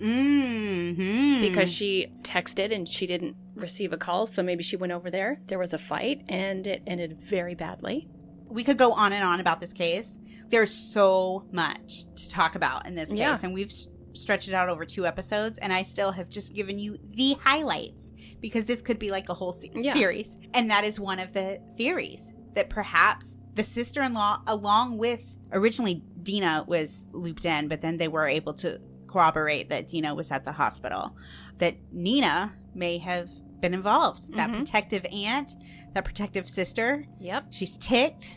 Mm-hmm. 0.01 1.41
because 1.41 1.73
she 1.73 2.09
texted 2.23 2.75
and 2.75 2.87
she 2.89 3.07
didn't 3.07 3.35
receive 3.55 3.93
a 3.93 3.97
call. 3.97 4.27
So 4.27 4.43
maybe 4.43 4.63
she 4.63 4.77
went 4.77 4.93
over 4.93 5.11
there. 5.11 5.41
There 5.47 5.59
was 5.59 5.73
a 5.73 5.79
fight 5.79 6.23
and 6.29 6.67
it 6.67 6.83
ended 6.87 7.19
very 7.21 7.55
badly. 7.55 8.09
we 8.49 8.63
could 8.63 8.79
go 8.79 8.93
on 8.93 9.13
and 9.13 9.25
on 9.25 9.41
about 9.41 9.59
this 9.61 9.73
case. 9.73 10.19
There's 10.51 10.71
so 10.73 11.49
much 11.51 12.05
to 12.15 12.29
talk 12.31 12.55
about 12.55 12.87
in 12.87 12.95
this 12.95 13.09
case, 13.11 13.19
Yeah. 13.19 13.37
and 13.43 13.53
we've 13.53 13.73
s- 14.17 14.21
stretched 14.23 14.49
it 14.49 14.55
out 14.55 14.69
over 14.69 14.85
two 14.85 15.07
episodes, 15.07 15.59
and 15.59 15.73
I 15.73 15.83
still 15.83 16.13
have 16.13 16.29
just 16.29 16.55
given 16.55 16.79
you 16.79 16.99
the 17.15 17.35
highlights 17.35 18.13
because 18.41 18.65
this 18.67 18.83
could 18.83 18.99
be 18.99 19.11
like 19.11 19.29
a 19.29 19.35
whole 19.35 19.53
se- 19.53 19.73
Yeah. 19.75 19.93
series. 19.95 20.37
And 20.55 20.71
that 20.71 20.85
is 20.85 20.99
one 21.01 21.19
of 21.19 21.33
the 21.33 21.61
theories 21.77 22.33
that 22.55 22.71
perhaps 22.71 23.37
the 23.55 23.63
sister 23.65 24.03
in 24.03 24.13
law, 24.13 24.43
along 24.47 24.99
with 24.99 25.39
originally 25.53 26.03
Dina, 26.23 26.65
was 26.67 27.09
looped 27.13 27.45
in, 27.45 27.69
but 27.69 27.81
then 27.81 27.97
they 27.97 28.09
were 28.09 28.27
able 28.27 28.55
to 28.55 28.81
corroborate 29.07 29.69
that 29.71 29.89
Dina 29.89 30.15
was 30.15 30.31
at 30.31 30.45
the 30.45 30.53
hospital, 30.53 31.17
that 31.59 31.77
Nina 31.93 32.53
may 32.75 32.99
have 32.99 33.31
been 33.61 33.73
involved. 33.73 34.35
That 34.35 34.51
Mhm. 34.51 34.59
protective 34.59 35.07
aunt, 35.11 35.57
that 35.95 36.05
protective 36.05 36.49
sister, 36.51 37.07
Yep. 37.21 37.47
She's 37.51 37.77
ticked. 37.79 38.35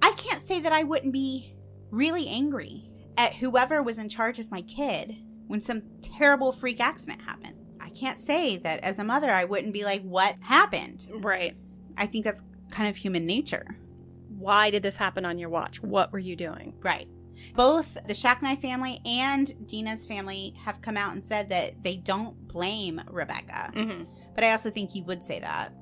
I 0.00 0.12
can't 0.12 0.40
say 0.42 0.60
that 0.60 0.72
I 0.72 0.84
wouldn't 0.84 1.12
be 1.12 1.54
really 1.90 2.28
angry 2.28 2.88
at 3.16 3.34
whoever 3.34 3.82
was 3.82 3.98
in 3.98 4.08
charge 4.08 4.38
of 4.38 4.50
my 4.50 4.62
kid 4.62 5.16
when 5.46 5.62
some 5.62 5.82
terrible 6.02 6.52
freak 6.52 6.80
accident 6.80 7.22
happened. 7.22 7.54
I 7.80 7.90
can't 7.90 8.18
say 8.18 8.56
that 8.58 8.80
as 8.80 8.98
a 8.98 9.04
mother 9.04 9.30
I 9.30 9.44
wouldn't 9.44 9.72
be 9.72 9.84
like, 9.84 10.02
what 10.02 10.38
happened? 10.40 11.08
Right. 11.12 11.56
I 11.96 12.06
think 12.06 12.24
that's 12.24 12.42
kind 12.70 12.88
of 12.88 12.96
human 12.96 13.26
nature. 13.26 13.78
Why 14.28 14.70
did 14.70 14.82
this 14.82 14.96
happen 14.96 15.24
on 15.24 15.38
your 15.38 15.48
watch? 15.48 15.82
What 15.82 16.12
were 16.12 16.18
you 16.18 16.36
doing? 16.36 16.74
Right. 16.82 17.08
Both 17.54 17.94
the 18.06 18.12
Shacknai 18.12 18.60
family 18.60 19.00
and 19.06 19.66
Dina's 19.66 20.04
family 20.04 20.54
have 20.64 20.82
come 20.82 20.96
out 20.96 21.12
and 21.12 21.24
said 21.24 21.48
that 21.50 21.82
they 21.82 21.96
don't 21.96 22.48
blame 22.48 23.00
Rebecca. 23.08 23.72
Mm-hmm. 23.74 24.04
But 24.34 24.44
I 24.44 24.52
also 24.52 24.70
think 24.70 24.94
you 24.94 25.04
would 25.04 25.24
say 25.24 25.40
that. 25.40 25.72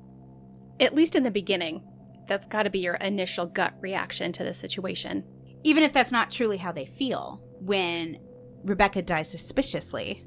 At 0.79 0.95
least 0.95 1.15
in 1.15 1.23
the 1.23 1.31
beginning, 1.31 1.83
that's 2.27 2.47
got 2.47 2.63
to 2.63 2.69
be 2.69 2.79
your 2.79 2.95
initial 2.95 3.45
gut 3.45 3.73
reaction 3.81 4.31
to 4.33 4.43
the 4.43 4.53
situation. 4.53 5.23
Even 5.65 5.81
if 5.81 5.91
that's 5.91 6.11
not 6.11 6.29
truly 6.29 6.57
how 6.57 6.71
they 6.71 6.85
feel 6.85 7.41
when 7.59 8.19
Rebecca 8.63 9.01
dies 9.01 9.31
suspiciously 9.31 10.23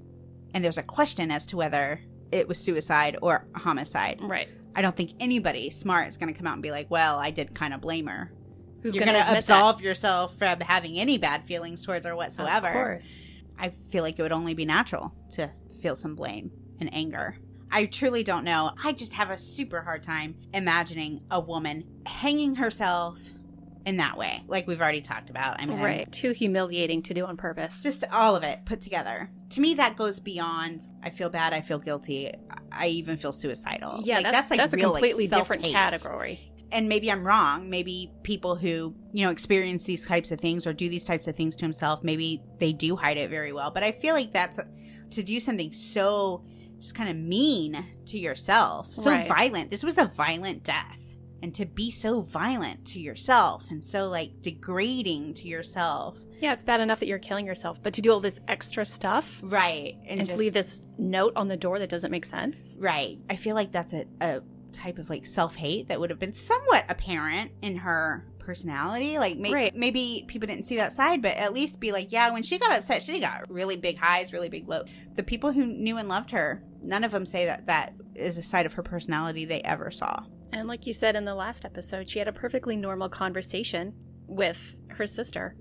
and 0.53 0.65
there's 0.65 0.79
a 0.79 0.83
question 0.83 1.31
as 1.31 1.47
to 1.47 1.57
whether 1.57 2.01
it 2.33 2.49
was 2.49 2.59
suicide 2.59 3.17
or 3.23 3.47
homicide. 3.55 4.19
Right. 4.21 4.49
I 4.75 4.83
don't 4.83 4.97
think 4.97 5.13
anybody 5.21 5.71
smart 5.71 6.09
is 6.09 6.17
going 6.17 6.33
to 6.33 6.37
come 6.37 6.47
out 6.47 6.55
and 6.55 6.63
be 6.63 6.73
like, 6.73 6.91
"Well, 6.91 7.19
I 7.19 7.31
did 7.31 7.55
kind 7.55 7.73
of 7.73 7.81
blame 7.81 8.07
her." 8.07 8.33
Who's 8.83 8.95
You're 8.95 9.05
going 9.05 9.17
to 9.17 9.25
to 9.25 9.39
absolve 9.39 9.81
yourself 9.81 10.37
from 10.37 10.61
having 10.61 10.99
any 10.99 11.19
bad 11.19 11.45
feelings 11.45 11.85
towards 11.85 12.05
her 12.05 12.15
whatsoever. 12.15 12.69
Of 12.69 12.73
course. 12.73 13.21
I 13.59 13.71
feel 13.91 14.03
like 14.03 14.19
it 14.19 14.23
would 14.23 14.33
only 14.33 14.55
be 14.55 14.65
natural 14.65 15.13
to 15.31 15.51
feel 15.81 15.97
some 15.97 16.15
blame 16.15 16.51
and 16.81 16.93
anger. 16.93 17.39
I 17.71 17.87
truly 17.87 18.23
don't 18.23 18.45
know. 18.45 18.73
I 18.83 18.93
just 18.93 19.15
have 19.15 19.31
a 19.31 19.39
super 19.39 19.83
hard 19.83 20.03
time 20.03 20.37
imagining 20.55 21.23
a 21.31 21.41
woman 21.41 21.85
hanging 22.07 22.57
herself 22.57 23.19
in 23.89 23.97
that 23.97 24.17
way, 24.19 24.43
like 24.47 24.67
we've 24.67 24.81
already 24.81 25.01
talked 25.01 25.31
about. 25.31 25.61
I 25.61 25.67
mean, 25.67 25.81
Right. 25.81 26.11
Too 26.13 26.33
humiliating 26.33 27.03
to 27.05 27.15
do 27.15 27.25
on 27.25 27.37
purpose. 27.37 27.83
just 27.83 28.05
all 28.13 28.37
of 28.37 28.43
it 28.43 28.61
put 28.65 28.81
together. 28.81 29.31
To 29.51 29.61
me, 29.61 29.75
that 29.75 29.97
goes 29.97 30.21
beyond. 30.21 30.83
I 31.03 31.11
feel 31.11 31.31
bad. 31.31 31.53
I 31.55 31.61
feel 31.63 31.79
guilty. 31.79 32.33
I 32.71 32.89
even 32.89 33.17
feel 33.17 33.33
suicidal. 33.33 34.03
yeah, 34.05 34.17
Like, 34.21 34.33
that's, 34.33 34.49
that's, 34.51 34.73
real, 34.75 34.91
a 34.91 34.93
like, 34.93 35.01
completely 35.03 35.27
different 35.27 35.65
category. 35.65 36.53
And 36.71 36.87
maybe 36.89 37.11
I'm 37.11 37.27
wrong. 37.27 37.71
Maybe 37.71 38.13
people 38.23 38.55
who 38.57 38.95
you 39.15 39.25
know 39.25 39.31
experience 39.31 39.85
these 39.85 40.05
types 40.05 40.31
of 40.31 40.39
things 40.39 40.67
or 40.67 40.75
do 40.75 40.89
these 40.91 41.05
types 41.05 41.27
of 41.27 41.35
things 41.35 41.57
to 41.57 41.65
himself, 41.65 42.05
maybe 42.05 42.43
they 42.59 42.75
do 42.75 42.95
hide 42.95 43.17
it 43.17 43.31
very 43.31 43.53
well. 43.55 43.71
But 43.71 43.83
I 43.85 43.93
feel 43.93 44.15
like 44.15 44.33
that's 44.33 44.59
to 45.13 45.23
do 45.23 45.41
something 45.41 45.73
so 45.73 46.45
just 46.79 46.95
kind 46.95 47.09
of 47.09 47.17
mean 47.17 47.85
to 48.07 48.19
yourself, 48.19 48.95
so 48.95 49.11
Right. 49.11 49.27
violent. 49.27 49.71
This 49.71 49.83
was 49.83 49.97
a 49.99 50.05
violent 50.05 50.63
death. 50.63 50.98
And 51.43 51.55
to 51.55 51.67
be 51.67 51.91
so 51.91 52.21
violent 52.23 52.85
to 52.87 53.01
yourself 53.01 53.67
and 53.71 53.83
so 53.85 54.09
like 54.09 54.43
degrading 54.43 55.35
to 55.35 55.49
yourself. 55.49 56.19
Yeah, 56.41 56.53
it's 56.53 56.65
bad 56.65 56.81
enough 56.81 56.99
that 57.01 57.07
you're 57.07 57.19
killing 57.19 57.47
yourself, 57.47 57.83
but 57.83 57.93
to 57.95 58.03
do 58.03 58.13
all 58.13 58.21
this 58.21 58.41
extra 58.49 58.85
stuff 58.85 59.41
Right. 59.43 59.97
and, 60.07 60.19
just- 60.21 60.33
to 60.33 60.37
leave 60.37 60.53
this 60.53 60.81
note 60.99 61.33
on 61.37 61.49
the 61.49 61.57
door 61.57 61.79
that 61.79 61.89
doesn't 61.89 62.11
make 62.11 62.25
sense. 62.25 62.77
Right. 62.79 63.19
I 63.31 63.37
feel 63.37 63.55
like 63.55 63.71
that's 63.73 63.93
a, 63.93 64.05
a 64.21 64.41
type 64.73 64.99
of 64.99 65.09
like 65.11 65.27
self 65.27 65.55
hate 65.55 65.89
that 65.89 65.99
would 66.01 66.11
have 66.11 66.19
been 66.19 66.33
somewhat 66.33 66.85
apparent 66.89 67.53
in 67.63 67.77
her 67.79 68.27
personality. 68.39 69.19
Like 69.19 69.39
may- 69.39 69.53
Right. 69.53 69.75
maybe 69.77 70.25
people 70.27 70.47
didn't 70.49 70.65
see 70.65 70.77
that 70.77 70.93
side, 70.93 71.23
but 71.23 71.37
at 71.37 71.53
least 71.53 71.79
be 71.81 71.93
like, 71.93 72.11
yeah, 72.11 72.33
when 72.33 72.43
she 72.43 72.59
got 72.59 72.77
upset, 72.77 73.03
she 73.03 73.21
got 73.21 73.49
really 73.51 73.77
big 73.77 73.97
highs, 73.99 74.33
really 74.33 74.49
big 74.49 74.69
lows. 74.69 74.87
The 75.15 75.23
people 75.23 75.53
who 75.53 75.67
knew 75.67 75.99
and 75.99 76.09
loved 76.09 76.31
her, 76.33 76.63
none 76.83 77.05
of 77.05 77.13
them 77.13 77.27
say 77.27 77.45
that 77.47 77.67
that 77.67 77.95
is 78.15 78.39
a 78.39 78.43
side 78.43 78.67
of 78.67 78.73
her 78.75 78.83
personality 78.83 79.45
they 79.45 79.61
ever 79.63 79.91
saw. 79.91 80.25
And 80.53 80.67
like 80.67 80.87
you 80.87 80.95
said 80.95 81.17
in 81.17 81.25
the 81.25 81.35
last 81.35 81.65
episode, 81.65 82.09
she 82.09 82.19
had 82.19 82.29
a 82.29 82.33
perfectly 82.33 82.77
normal 82.77 83.09
conversation 83.09 83.95
with 84.27 84.77
her 84.91 85.07
sister. 85.07 85.57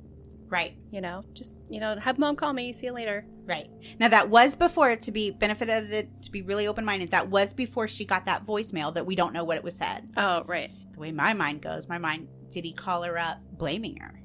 Right. 0.49 0.77
You 0.91 1.01
know, 1.01 1.23
just, 1.33 1.53
you 1.69 1.79
know, 1.79 1.97
have 1.97 2.17
mom 2.17 2.37
call 2.37 2.53
me. 2.53 2.71
See 2.71 2.85
you 2.85 2.93
later. 2.93 3.25
Right. 3.45 3.67
Now 3.99 4.07
that 4.07 4.29
was 4.29 4.55
before 4.55 4.95
to 4.95 5.11
be 5.11 5.31
benefit 5.31 5.69
of 5.69 5.89
the 5.89 6.07
to 6.21 6.31
be 6.31 6.41
really 6.41 6.67
open 6.67 6.85
minded. 6.85 7.11
That 7.11 7.29
was 7.29 7.53
before 7.53 7.87
she 7.87 8.05
got 8.05 8.25
that 8.25 8.45
voicemail 8.45 8.93
that 8.93 9.05
we 9.05 9.15
don't 9.15 9.33
know 9.33 9.43
what 9.43 9.57
it 9.57 9.63
was 9.63 9.75
said. 9.75 10.09
Oh, 10.15 10.43
right. 10.45 10.71
The 10.93 10.99
way 10.99 11.11
my 11.11 11.33
mind 11.33 11.61
goes, 11.61 11.89
my 11.89 11.97
mind 11.97 12.29
did 12.49 12.63
he 12.63 12.71
call 12.71 13.03
her 13.03 13.17
up 13.17 13.39
blaming 13.51 13.97
her? 13.97 14.21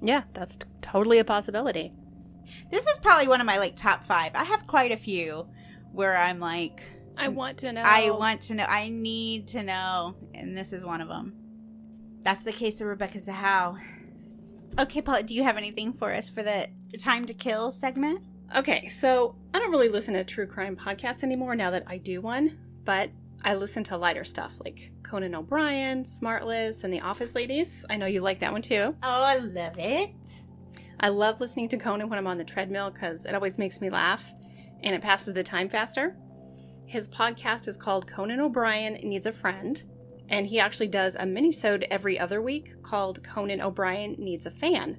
Yeah, 0.00 0.22
that's 0.32 0.56
t- 0.56 0.66
totally 0.80 1.18
a 1.18 1.24
possibility. 1.24 1.92
This 2.70 2.86
is 2.86 2.98
probably 2.98 3.28
one 3.28 3.40
of 3.40 3.46
my 3.46 3.58
like 3.58 3.76
top 3.76 4.04
five. 4.04 4.32
I 4.34 4.44
have 4.44 4.66
quite 4.66 4.92
a 4.92 4.96
few 4.96 5.46
where 5.92 6.16
I'm 6.16 6.40
like, 6.40 6.82
I 7.16 7.28
want 7.28 7.58
to 7.58 7.72
know. 7.72 7.82
I 7.84 8.10
want 8.10 8.42
to 8.42 8.54
know, 8.54 8.64
I 8.64 8.88
need 8.88 9.48
to 9.48 9.62
know, 9.62 10.14
and 10.34 10.56
this 10.56 10.72
is 10.72 10.84
one 10.84 11.00
of 11.00 11.08
them. 11.08 11.34
That's 12.22 12.42
the 12.42 12.52
case 12.52 12.80
of 12.80 12.88
Rebecca 12.88 13.18
Zahau. 13.18 13.80
Okay, 14.78 15.00
Paula, 15.00 15.22
do 15.22 15.34
you 15.34 15.42
have 15.42 15.56
anything 15.56 15.92
for 15.92 16.12
us 16.12 16.28
for 16.28 16.42
the 16.42 16.68
time 16.98 17.24
to 17.26 17.34
kill 17.34 17.70
segment? 17.70 18.22
Okay, 18.54 18.88
so 18.88 19.36
I 19.54 19.58
don't 19.58 19.70
really 19.70 19.88
listen 19.88 20.14
to 20.14 20.24
true 20.24 20.46
crime 20.46 20.76
podcasts 20.76 21.22
anymore 21.22 21.56
now 21.56 21.70
that 21.70 21.84
I 21.86 21.98
do 21.98 22.20
one, 22.20 22.58
but 22.84 23.10
I 23.42 23.54
listen 23.54 23.84
to 23.84 23.96
lighter 23.96 24.24
stuff 24.24 24.54
like 24.64 24.92
Conan 25.02 25.34
O'Brien, 25.34 26.04
SmartLess, 26.04 26.84
and 26.84 26.92
The 26.92 27.00
Office 27.00 27.34
Ladies. 27.34 27.84
I 27.88 27.96
know 27.96 28.06
you 28.06 28.20
like 28.20 28.40
that 28.40 28.52
one 28.52 28.62
too. 28.62 28.94
Oh, 29.02 29.22
I 29.22 29.38
love 29.38 29.78
it. 29.78 30.16
I 30.98 31.08
love 31.08 31.40
listening 31.40 31.68
to 31.70 31.76
Conan 31.76 32.08
when 32.08 32.18
I'm 32.18 32.26
on 32.26 32.38
the 32.38 32.44
treadmill 32.44 32.90
because 32.90 33.24
it 33.24 33.34
always 33.34 33.58
makes 33.58 33.80
me 33.80 33.90
laugh 33.90 34.24
and 34.82 34.94
it 34.94 35.02
passes 35.02 35.34
the 35.34 35.42
time 35.42 35.68
faster. 35.68 36.16
His 36.86 37.08
podcast 37.08 37.68
is 37.68 37.76
called 37.76 38.06
Conan 38.06 38.40
O'Brien 38.40 38.94
Needs 38.94 39.26
a 39.26 39.32
Friend, 39.32 39.82
and 40.28 40.46
he 40.46 40.60
actually 40.60 40.88
does 40.88 41.14
a 41.16 41.20
minisode 41.22 41.86
every 41.90 42.18
other 42.18 42.40
week 42.40 42.82
called 42.82 43.22
Conan 43.22 43.60
O'Brien 43.60 44.14
Needs 44.18 44.46
a 44.46 44.50
Fan. 44.50 44.98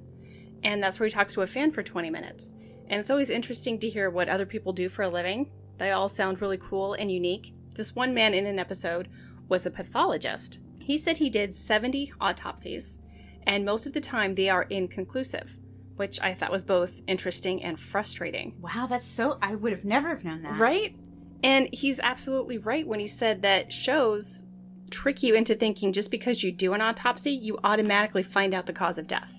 And 0.62 0.82
that's 0.82 1.00
where 1.00 1.06
he 1.06 1.12
talks 1.12 1.34
to 1.34 1.42
a 1.42 1.46
fan 1.46 1.72
for 1.72 1.82
20 1.82 2.10
minutes. 2.10 2.54
And 2.88 2.98
it's 3.00 3.10
always 3.10 3.30
interesting 3.30 3.78
to 3.80 3.88
hear 3.88 4.10
what 4.10 4.28
other 4.28 4.46
people 4.46 4.72
do 4.72 4.88
for 4.88 5.02
a 5.02 5.08
living. 5.08 5.50
They 5.78 5.90
all 5.90 6.08
sound 6.08 6.40
really 6.40 6.58
cool 6.58 6.94
and 6.94 7.10
unique. 7.10 7.54
This 7.74 7.94
one 7.94 8.12
man 8.14 8.34
in 8.34 8.46
an 8.46 8.58
episode 8.58 9.08
was 9.48 9.64
a 9.64 9.70
pathologist. 9.70 10.58
He 10.78 10.98
said 10.98 11.18
he 11.18 11.30
did 11.30 11.54
70 11.54 12.12
autopsies, 12.20 12.98
and 13.46 13.64
most 13.64 13.86
of 13.86 13.92
the 13.92 14.00
time 14.00 14.34
they 14.34 14.48
are 14.48 14.64
inconclusive. 14.64 15.56
which 15.96 16.20
I 16.20 16.32
thought 16.32 16.52
was 16.52 16.62
both 16.64 17.00
interesting 17.08 17.60
and 17.62 17.78
frustrating. 17.78 18.54
Wow, 18.60 18.86
that's 18.88 19.04
so. 19.04 19.36
I 19.42 19.56
would 19.56 19.72
have 19.72 19.84
never 19.84 20.10
have 20.10 20.24
known 20.24 20.42
that. 20.42 20.56
Right? 20.56 20.94
And 21.42 21.68
he's 21.72 22.00
absolutely 22.00 22.58
right 22.58 22.86
when 22.86 23.00
he 23.00 23.06
said 23.06 23.42
that 23.42 23.72
shows 23.72 24.42
trick 24.90 25.22
you 25.22 25.34
into 25.34 25.54
thinking 25.54 25.92
just 25.92 26.10
because 26.10 26.42
you 26.42 26.50
do 26.50 26.72
an 26.72 26.80
autopsy, 26.80 27.30
you 27.30 27.58
automatically 27.62 28.22
find 28.22 28.54
out 28.54 28.66
the 28.66 28.72
cause 28.72 28.98
of 28.98 29.06
death. 29.06 29.32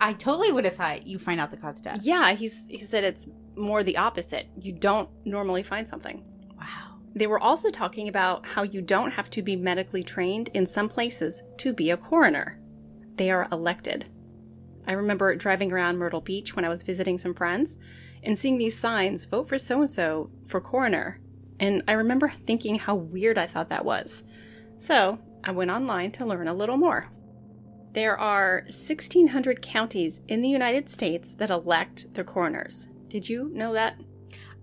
I 0.00 0.12
totally 0.12 0.52
would 0.52 0.64
have 0.64 0.76
thought 0.76 1.06
you 1.06 1.18
find 1.18 1.40
out 1.40 1.50
the 1.50 1.56
cause 1.56 1.78
of 1.78 1.84
death. 1.84 2.00
Yeah, 2.02 2.32
he's 2.32 2.66
he 2.68 2.78
said 2.78 3.04
it's 3.04 3.28
more 3.56 3.82
the 3.82 3.96
opposite. 3.96 4.48
You 4.60 4.72
don't 4.72 5.08
normally 5.24 5.62
find 5.62 5.88
something. 5.88 6.22
Wow. 6.58 6.94
They 7.14 7.26
were 7.26 7.40
also 7.40 7.70
talking 7.70 8.08
about 8.08 8.44
how 8.44 8.64
you 8.64 8.82
don't 8.82 9.12
have 9.12 9.30
to 9.30 9.42
be 9.42 9.56
medically 9.56 10.02
trained 10.02 10.50
in 10.52 10.66
some 10.66 10.88
places 10.88 11.44
to 11.58 11.72
be 11.72 11.90
a 11.90 11.96
coroner. 11.96 12.60
They 13.16 13.30
are 13.30 13.48
elected. 13.52 14.06
I 14.86 14.92
remember 14.92 15.34
driving 15.36 15.72
around 15.72 15.96
Myrtle 15.96 16.20
Beach 16.20 16.54
when 16.54 16.64
I 16.64 16.68
was 16.68 16.82
visiting 16.82 17.16
some 17.16 17.32
friends 17.32 17.78
and 18.24 18.38
seeing 18.38 18.58
these 18.58 18.78
signs 18.78 19.24
vote 19.24 19.48
for 19.48 19.58
so 19.58 19.80
and 19.80 19.90
so 19.90 20.30
for 20.46 20.60
coroner. 20.60 21.20
And 21.60 21.82
I 21.86 21.92
remember 21.92 22.32
thinking 22.46 22.78
how 22.78 22.94
weird 22.94 23.38
I 23.38 23.46
thought 23.46 23.68
that 23.68 23.84
was. 23.84 24.24
So 24.78 25.18
I 25.44 25.52
went 25.52 25.70
online 25.70 26.10
to 26.12 26.26
learn 26.26 26.48
a 26.48 26.54
little 26.54 26.76
more. 26.76 27.10
There 27.92 28.18
are 28.18 28.62
1,600 28.64 29.62
counties 29.62 30.20
in 30.26 30.42
the 30.42 30.48
United 30.48 30.88
States 30.88 31.34
that 31.34 31.50
elect 31.50 32.12
their 32.14 32.24
coroners. 32.24 32.88
Did 33.08 33.28
you 33.28 33.50
know 33.54 33.72
that? 33.74 34.00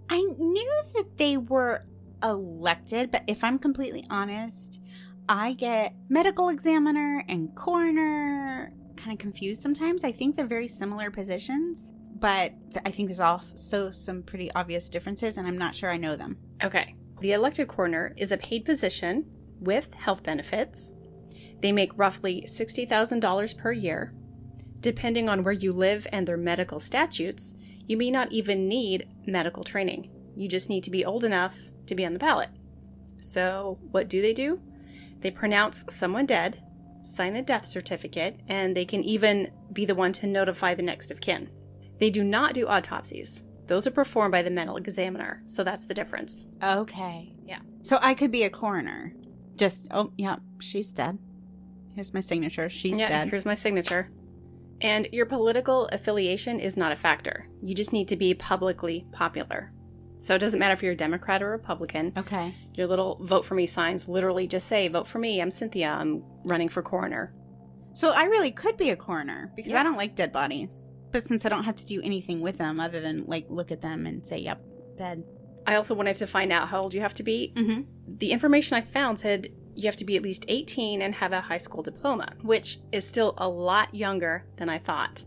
I 0.10 0.19
knew 0.19 0.82
that 0.95 1.17
they 1.17 1.38
were 1.38 1.86
elected, 2.21 3.10
but 3.12 3.24
if 3.28 3.43
I'm 3.43 3.58
completely 3.58 4.06
honest, 4.10 4.82
I 5.30 5.54
get 5.54 5.95
medical 6.10 6.50
examiner 6.50 7.24
and 7.30 7.56
coroner 7.56 8.74
kind 8.97 9.13
of 9.13 9.19
confused 9.19 9.62
sometimes. 9.62 10.04
I 10.04 10.12
think 10.12 10.36
they're 10.36 10.45
very 10.45 10.67
similar 10.67 11.10
positions, 11.10 11.93
but 12.21 12.53
I 12.86 12.91
think 12.91 13.07
there's 13.07 13.19
also 13.19 13.89
some 13.89 14.21
pretty 14.21 14.51
obvious 14.53 14.89
differences, 14.89 15.38
and 15.38 15.47
I'm 15.47 15.57
not 15.57 15.75
sure 15.75 15.91
I 15.91 15.97
know 15.97 16.15
them. 16.15 16.38
Okay. 16.63 16.95
The 17.19 17.34
elected 17.34 17.67
coroner 17.67 18.13
is 18.15 18.31
a 18.31 18.38
paid 18.38 18.63
position 18.63 19.25
with 19.60 19.93
health 19.95 20.23
benefits. 20.23 20.93
They 21.62 21.71
make 21.71 21.97
roughly 21.97 22.45
$60,000 22.47 23.57
per 23.57 23.71
year. 23.71 24.13
Depending 24.79 25.29
on 25.29 25.43
where 25.43 25.53
you 25.53 25.71
live 25.71 26.07
and 26.12 26.27
their 26.27 26.38
medical 26.38 26.79
statutes, 26.79 27.55
you 27.88 27.97
may 27.97 28.12
not 28.12 28.31
even 28.31 28.67
need 28.67 29.10
medical 29.25 29.63
training. 29.63 30.10
You 30.36 30.47
just 30.47 30.69
need 30.69 30.84
to 30.84 30.91
be 30.91 31.03
old 31.03 31.23
enough 31.23 31.55
to 31.88 31.95
be 31.95 32.05
on 32.05 32.13
the 32.13 32.19
ballot. 32.19 32.49
So, 33.19 33.79
what 33.91 34.07
do 34.07 34.21
they 34.21 34.34
do? 34.34 34.62
They 35.21 35.31
pronounce 35.31 35.86
someone 35.89 36.25
dead, 36.25 36.63
sign 37.03 37.34
the 37.34 37.41
death 37.41 37.65
certificate, 37.65 38.39
and 38.47 38.75
they 38.75 38.86
can 38.86 39.03
even 39.03 39.51
be 39.73 39.86
the 39.86 39.95
one 39.95 40.13
to 40.13 40.27
notify 40.27 40.73
the 40.73 40.84
next 40.84 41.12
of 41.12 41.21
kin. 41.21 41.49
They 42.01 42.09
do 42.09 42.23
not 42.23 42.55
do 42.55 42.67
autopsies. 42.67 43.43
Those 43.67 43.85
are 43.85 43.91
performed 43.91 44.31
by 44.31 44.41
the 44.41 44.49
medical 44.49 44.77
examiner, 44.77 45.43
so 45.45 45.63
that's 45.63 45.85
the 45.85 45.93
difference. 45.93 46.47
Okay. 46.63 47.35
Yeah. 47.45 47.59
So 47.83 47.99
I 48.01 48.15
could 48.15 48.31
be 48.31 48.41
a 48.41 48.49
coroner. 48.49 49.13
Just, 49.55 49.87
oh, 49.91 50.11
yeah, 50.17 50.37
she's 50.59 50.91
dead. 50.91 51.19
Here's 51.93 52.11
my 52.11 52.19
signature. 52.19 52.69
She's 52.69 52.97
yeah, 52.97 53.05
dead. 53.05 53.29
here's 53.29 53.45
my 53.45 53.53
signature. 53.53 54.09
And 54.81 55.09
your 55.11 55.27
political 55.27 55.85
affiliation 55.91 56.59
is 56.59 56.75
not 56.75 56.91
a 56.91 56.95
factor. 56.95 57.47
You 57.61 57.75
just 57.75 57.93
need 57.93 58.07
to 58.07 58.15
be 58.17 58.33
publicly 58.33 59.05
popular. 59.11 59.71
So 60.21 60.33
it 60.33 60.39
doesn't 60.39 60.57
matter 60.59 60.73
if 60.73 60.81
you're 60.81 60.93
a 60.93 60.97
Democrat 60.97 61.43
or 61.43 61.51
Republican. 61.51 62.13
Okay. 62.17 62.55
Your 62.73 62.87
little 62.87 63.19
vote 63.21 63.45
for 63.45 63.53
me 63.53 63.67
signs 63.67 64.07
literally 64.07 64.47
just 64.47 64.67
say, 64.67 64.87
vote 64.87 65.05
for 65.05 65.19
me. 65.19 65.39
I'm 65.39 65.51
Cynthia. 65.51 65.89
I'm 65.89 66.23
running 66.45 66.69
for 66.69 66.81
coroner. 66.81 67.31
So 67.93 68.09
I 68.09 68.23
really 68.23 68.51
could 68.51 68.75
be 68.75 68.89
a 68.89 68.95
coroner 68.95 69.51
because 69.55 69.73
Yeah. 69.73 69.81
I 69.81 69.83
don't 69.83 69.97
like 69.97 70.15
dead 70.15 70.31
bodies. 70.31 70.87
But 71.12 71.24
since 71.24 71.45
I 71.45 71.50
don't 71.50 71.63
have 71.63 71.76
to 71.78 71.86
do 71.86 72.02
anything 72.02 72.41
with 72.41 72.58
them 72.58 72.80
other 72.80 73.00
than 73.00 73.26
like 73.26 73.45
look 73.50 73.71
at 73.71 73.82
them 73.82 74.06
and 74.06 74.26
say, 74.26 74.38
yep, 74.38 74.62
dead. 74.97 75.24
I 75.65 75.76
also 75.76 75.93
wanted 75.93 76.15
to 76.17 76.28
find 76.28 76.52
out 76.52 76.69
how 76.69 76.82
old 76.82 76.93
you 76.93 77.02
have 77.02 77.13
to 77.15 77.24
be. 77.24 77.54
Mm-hmm. 77.56 77.82
The 78.17 78.32
information 78.32 78.78
I 78.78 78.82
found 78.82 79.19
said 79.19 79.50
you 79.76 79.86
have 79.86 79.95
to 79.97 80.06
be 80.06 80.17
at 80.17 80.24
least 80.24 80.45
18 80.47 81.02
and 81.02 81.15
have 81.15 81.32
a 81.32 81.41
high 81.41 81.58
school 81.58 81.84
diploma, 81.84 82.34
which 82.41 82.80
is 82.91 83.08
still 83.08 83.34
a 83.38 83.47
lot 83.47 83.93
younger 83.93 84.45
than 84.58 84.69
I 84.69 84.80
thought. 84.80 85.24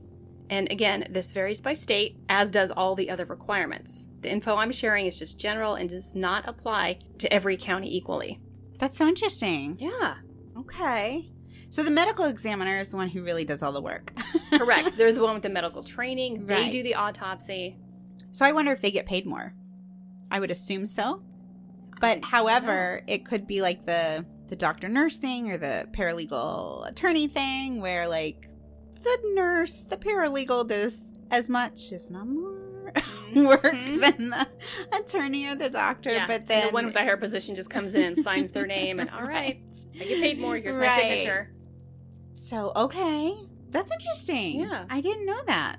And 0.51 0.71
again, 0.71 1.07
this 1.09 1.33
varies 1.33 1.61
by 1.61 1.75
state, 1.75 2.19
as 2.29 2.51
does 2.51 2.71
all 2.71 2.95
the 2.95 3.11
other 3.11 3.25
requirements. 3.25 4.07
The 4.21 4.31
info 4.31 4.57
I'm 4.57 4.73
sharing 4.73 5.07
is 5.07 5.19
just 5.19 5.41
general 5.41 5.75
and 5.75 5.89
does 5.89 6.15
not 6.15 6.47
apply 6.47 6.99
to 7.19 7.33
every 7.33 7.57
county 7.57 7.95
equally. 7.97 8.41
That's 8.79 8.99
so 8.99 9.07
interesting. 9.07 9.79
Yeah, 9.79 10.17
Okay. 10.57 11.31
So 11.75 11.83
the 11.83 11.91
medical 11.91 12.27
examiner 12.27 12.79
is 12.79 12.91
the 12.91 12.97
one 12.97 13.09
who 13.09 13.25
really 13.25 13.45
does 13.45 13.61
all 13.61 13.73
the 13.73 13.83
work. 13.83 14.13
correct. 14.53 14.97
They're 14.97 15.11
the 15.13 15.21
one 15.21 15.35
with 15.35 15.43
the 15.43 15.49
medical 15.49 15.83
training, 15.83 16.47
they 16.47 16.55
Right. 16.55 16.71
do 16.71 16.85
the 16.85 16.95
autopsy. 16.95 17.77
So 18.31 18.47
I 18.47 18.53
wonder 18.53 18.71
if 18.71 18.81
they 18.81 18.93
get 18.93 19.07
paid 19.07 19.27
more. 19.27 19.55
I 20.31 20.39
would 20.39 20.53
assume 20.53 20.87
so. 20.87 21.21
But 22.01 22.23
however, 22.23 23.01
it 23.09 23.25
could 23.25 23.49
be 23.49 23.61
like 23.61 23.87
the 23.87 24.25
the 24.47 24.55
doctor 24.55 24.89
nurse 24.89 25.17
thing 25.17 25.51
or 25.51 25.59
the 25.59 25.89
paralegal 25.91 26.89
attorney 26.89 27.27
thing 27.27 27.81
where 27.81 28.07
like 28.07 28.49
the 29.03 29.19
nurse, 29.35 29.83
the 29.83 29.97
paralegal 29.97 30.69
does 30.69 31.11
as 31.33 31.51
much, 31.51 31.91
if 31.91 32.09
not 32.09 32.29
more, 32.29 32.93
work 33.35 33.63
Mhm. 33.65 34.01
than 34.01 34.31
the 34.31 34.47
attorney 34.97 35.47
or 35.47 35.57
the 35.57 35.71
doctor. 35.71 36.11
Yeah, 36.11 36.27
But 36.29 36.43
and 36.43 36.47
then 36.49 36.67
the 36.69 36.73
one 36.73 36.85
with 36.85 36.95
the 36.95 37.01
higher 37.01 37.17
position 37.17 37.57
just 37.57 37.69
comes 37.69 37.97
in 37.97 38.03
and 38.05 38.17
signs 38.17 38.53
their 38.53 38.67
name, 38.67 39.01
and 39.01 39.11
all 39.11 39.23
right, 39.25 39.61
I 40.01 40.05
get 40.05 40.21
paid 40.23 40.39
more. 40.39 40.57
Here's 40.57 40.77
my 40.77 40.87
Right. 40.87 41.01
signature. 41.01 41.51
So 42.45 42.73
okay. 42.77 43.35
That's 43.71 43.91
interesting. 43.91 44.61
Yeah. 44.61 44.85
I 44.89 45.01
didn't 45.01 45.27
know 45.27 45.41
that. 45.47 45.79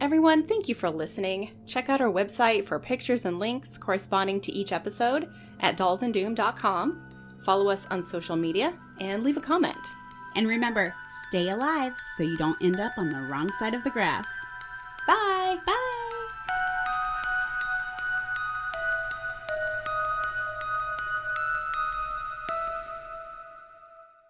Everyone, 0.00 0.46
thank 0.46 0.68
you 0.68 0.74
for 0.74 0.90
listening. 0.90 1.50
Check 1.66 1.88
out 1.88 2.00
our 2.00 2.12
website 2.12 2.66
for 2.66 2.78
pictures 2.78 3.24
and 3.24 3.38
links 3.38 3.78
corresponding 3.78 4.40
to 4.42 4.52
each 4.52 4.72
episode 4.72 5.28
at 5.60 5.76
dollsanddoom.com. 5.76 7.40
Follow 7.44 7.70
us 7.70 7.86
on 7.90 8.02
social 8.02 8.36
media 8.36 8.74
and 9.00 9.24
leave 9.24 9.36
a 9.36 9.40
comment. 9.40 9.76
And 10.36 10.48
remember, 10.48 10.94
stay 11.28 11.48
alive 11.48 11.94
so 12.16 12.22
you 12.22 12.36
don't 12.36 12.60
end 12.62 12.80
up 12.80 12.92
on 12.98 13.08
the 13.08 13.28
wrong 13.30 13.48
side 13.52 13.74
of 13.74 13.84
the 13.84 13.90
grass. 13.90 14.26
Bye! 15.06 15.58
Bye. 15.66 16.03